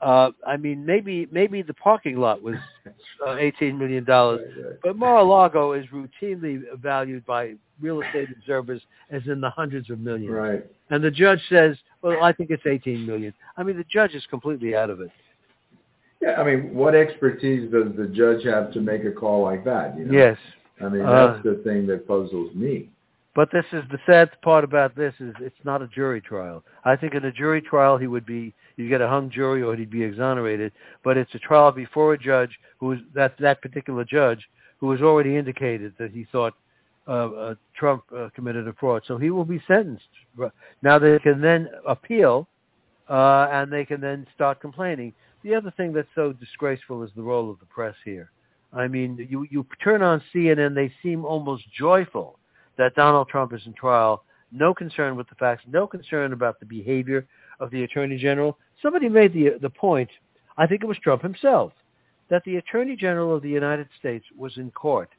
uh, 0.00 0.30
I 0.46 0.56
mean, 0.56 0.84
maybe 0.84 1.28
maybe 1.30 1.62
the 1.62 1.74
parking 1.74 2.16
lot 2.16 2.42
was 2.42 2.56
uh, 3.26 3.36
eighteen 3.36 3.78
million 3.78 4.04
dollars, 4.04 4.50
right, 4.56 4.66
right. 4.66 4.78
but 4.82 4.96
Mar-a-Lago 4.96 5.72
is 5.72 5.84
routinely 5.92 6.62
valued 6.80 7.24
by 7.26 7.54
real 7.80 8.00
estate 8.00 8.28
observers 8.34 8.80
as 9.10 9.22
in 9.26 9.40
the 9.40 9.50
hundreds 9.50 9.90
of 9.90 10.00
millions. 10.00 10.30
Right. 10.30 10.64
And 10.88 11.04
the 11.04 11.10
judge 11.10 11.40
says, 11.50 11.76
"Well, 12.00 12.22
I 12.22 12.32
think 12.32 12.50
it's 12.50 12.66
eighteen 12.66 13.06
million. 13.06 13.34
I 13.58 13.62
mean, 13.62 13.76
the 13.76 13.84
judge 13.84 14.14
is 14.14 14.24
completely 14.30 14.74
out 14.74 14.88
of 14.88 15.02
it. 15.02 15.10
Yeah, 16.22 16.40
I 16.40 16.44
mean, 16.44 16.74
what 16.74 16.94
expertise 16.94 17.70
does 17.70 17.94
the 17.94 18.06
judge 18.06 18.42
have 18.44 18.72
to 18.72 18.80
make 18.80 19.04
a 19.04 19.12
call 19.12 19.42
like 19.42 19.64
that? 19.66 19.98
You 19.98 20.06
know? 20.06 20.18
Yes. 20.18 20.38
I 20.80 20.88
mean, 20.88 21.02
that's 21.02 21.40
uh, 21.40 21.42
the 21.42 21.62
thing 21.64 21.86
that 21.86 22.06
puzzles 22.06 22.54
me. 22.54 22.90
But 23.34 23.50
this 23.52 23.66
is 23.72 23.82
the 23.90 23.98
sad 24.06 24.30
part 24.40 24.64
about 24.64 24.96
this 24.96 25.14
is 25.20 25.34
it's 25.40 25.64
not 25.64 25.82
a 25.82 25.88
jury 25.88 26.22
trial. 26.22 26.64
I 26.84 26.96
think 26.96 27.14
in 27.14 27.24
a 27.24 27.32
jury 27.32 27.60
trial 27.60 27.98
he 27.98 28.06
would 28.06 28.24
be 28.24 28.54
you 28.76 28.88
get 28.88 29.02
a 29.02 29.08
hung 29.08 29.30
jury 29.30 29.62
or 29.62 29.76
he'd 29.76 29.90
be 29.90 30.02
exonerated. 30.02 30.72
But 31.04 31.18
it's 31.18 31.34
a 31.34 31.38
trial 31.38 31.70
before 31.70 32.14
a 32.14 32.18
judge 32.18 32.58
who 32.78 32.92
is 32.92 33.00
that 33.14 33.34
that 33.40 33.60
particular 33.60 34.04
judge 34.04 34.48
who 34.78 34.90
has 34.90 35.02
already 35.02 35.36
indicated 35.36 35.92
that 35.98 36.12
he 36.12 36.26
thought 36.32 36.54
uh, 37.08 37.10
uh, 37.10 37.54
Trump 37.76 38.04
uh, 38.16 38.28
committed 38.34 38.66
a 38.68 38.72
fraud. 38.72 39.02
So 39.06 39.18
he 39.18 39.30
will 39.30 39.44
be 39.44 39.62
sentenced. 39.68 40.04
Now 40.82 40.98
they 40.98 41.18
can 41.18 41.40
then 41.40 41.68
appeal, 41.86 42.48
uh, 43.08 43.48
and 43.50 43.72
they 43.72 43.84
can 43.84 44.00
then 44.00 44.26
start 44.34 44.60
complaining. 44.60 45.12
The 45.44 45.54
other 45.54 45.72
thing 45.76 45.92
that's 45.92 46.08
so 46.14 46.32
disgraceful 46.32 47.02
is 47.02 47.10
the 47.14 47.22
role 47.22 47.50
of 47.50 47.60
the 47.60 47.66
press 47.66 47.94
here. 48.04 48.30
I 48.72 48.88
mean, 48.88 49.26
you 49.30 49.46
you 49.50 49.66
turn 49.82 50.02
on 50.02 50.22
CNN, 50.34 50.74
they 50.74 50.92
seem 51.02 51.24
almost 51.24 51.64
joyful 51.72 52.38
that 52.76 52.94
Donald 52.94 53.28
Trump 53.28 53.52
is 53.52 53.62
in 53.66 53.72
trial, 53.72 54.24
no 54.52 54.74
concern 54.74 55.16
with 55.16 55.28
the 55.28 55.34
facts, 55.36 55.64
no 55.66 55.86
concern 55.86 56.32
about 56.32 56.60
the 56.60 56.66
behavior 56.66 57.26
of 57.60 57.70
the 57.70 57.84
Attorney 57.84 58.18
General. 58.18 58.58
Somebody 58.82 59.08
made 59.08 59.32
the, 59.32 59.58
the 59.60 59.70
point, 59.70 60.10
I 60.58 60.66
think 60.66 60.82
it 60.82 60.86
was 60.86 60.98
Trump 60.98 61.22
himself, 61.22 61.72
that 62.28 62.42
the 62.44 62.56
Attorney 62.56 62.96
General 62.96 63.34
of 63.34 63.42
the 63.42 63.48
United 63.48 63.88
States 63.98 64.24
was 64.36 64.56
in 64.56 64.70
court 64.70 65.10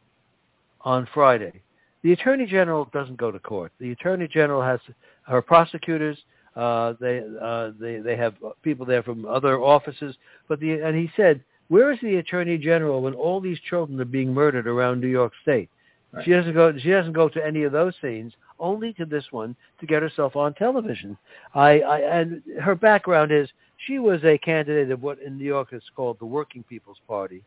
on 0.81 1.07
Friday. 1.13 1.61
The 2.03 2.13
Attorney 2.13 2.45
General 2.45 2.87
doesn't 2.93 3.17
go 3.17 3.31
to 3.31 3.39
court. 3.39 3.71
The 3.79 3.91
Attorney 3.91 4.27
General 4.27 4.61
has 4.61 4.79
her 5.23 5.41
prosecutors. 5.41 6.17
Uh, 6.55 6.93
they 6.99 7.21
uh, 7.41 7.71
they 7.79 7.97
they 7.97 8.15
have 8.15 8.35
people 8.61 8.85
there 8.85 9.03
from 9.03 9.25
other 9.25 9.59
offices. 9.59 10.15
But 10.47 10.59
the 10.59 10.79
and 10.79 10.95
he 10.95 11.11
said, 11.15 11.43
where 11.69 11.91
is 11.91 11.99
the 12.01 12.15
Attorney 12.15 12.57
General 12.57 13.01
when 13.01 13.13
all 13.13 13.41
these 13.41 13.59
children 13.59 13.99
are 13.99 14.05
being 14.05 14.33
murdered 14.33 14.67
around 14.67 15.01
New 15.01 15.07
York 15.07 15.33
State? 15.41 15.69
Right. 16.13 16.23
She 16.23 16.31
doesn't 16.31 16.53
go. 16.53 16.77
She 16.77 16.89
doesn't 16.89 17.13
go 17.13 17.27
to 17.29 17.45
any 17.45 17.63
of 17.63 17.71
those 17.71 17.93
scenes. 18.01 18.33
Only 18.59 18.93
to 18.93 19.05
this 19.05 19.25
one 19.31 19.55
to 19.79 19.85
get 19.85 20.01
herself 20.01 20.35
on 20.35 20.53
television. 20.53 21.17
I, 21.53 21.79
I 21.81 21.99
and 21.99 22.41
her 22.61 22.75
background 22.75 23.31
is 23.31 23.49
she 23.85 23.99
was 23.99 24.23
a 24.23 24.37
candidate 24.37 24.91
of 24.91 25.01
what 25.03 25.19
in 25.19 25.37
New 25.37 25.45
York 25.45 25.69
is 25.73 25.83
called 25.95 26.17
the 26.19 26.25
Working 26.25 26.63
People's 26.63 27.01
Party, 27.07 27.43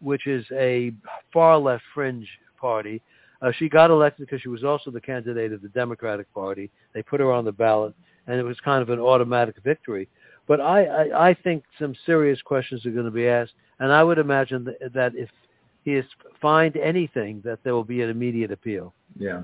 which 0.00 0.26
is 0.26 0.46
a 0.52 0.92
far 1.32 1.58
left 1.58 1.82
fringe 1.92 2.28
party. 2.58 3.02
Uh, 3.42 3.52
she 3.58 3.68
got 3.68 3.90
elected 3.90 4.26
because 4.26 4.40
she 4.40 4.48
was 4.48 4.64
also 4.64 4.90
the 4.90 5.00
candidate 5.00 5.52
of 5.52 5.60
the 5.60 5.68
Democratic 5.68 6.32
Party. 6.32 6.70
They 6.94 7.02
put 7.02 7.20
her 7.20 7.32
on 7.32 7.44
the 7.44 7.52
ballot, 7.52 7.94
and 8.26 8.38
it 8.40 8.42
was 8.42 8.58
kind 8.60 8.80
of 8.80 8.88
an 8.88 8.98
automatic 8.98 9.56
victory. 9.62 10.08
But 10.46 10.60
I, 10.60 10.84
I, 10.84 11.28
I 11.30 11.34
think 11.34 11.64
some 11.78 11.94
serious 12.04 12.40
questions 12.42 12.86
are 12.86 12.90
going 12.90 13.04
to 13.04 13.10
be 13.10 13.28
asked, 13.28 13.54
and 13.80 13.92
I 13.92 14.02
would 14.04 14.18
imagine 14.18 14.64
that, 14.64 14.92
that 14.94 15.14
if 15.14 15.28
he 15.84 15.94
is 15.94 16.04
fined 16.40 16.76
anything, 16.76 17.42
that 17.44 17.62
there 17.64 17.74
will 17.74 17.84
be 17.84 18.02
an 18.02 18.10
immediate 18.10 18.52
appeal. 18.52 18.94
Yeah. 19.18 19.42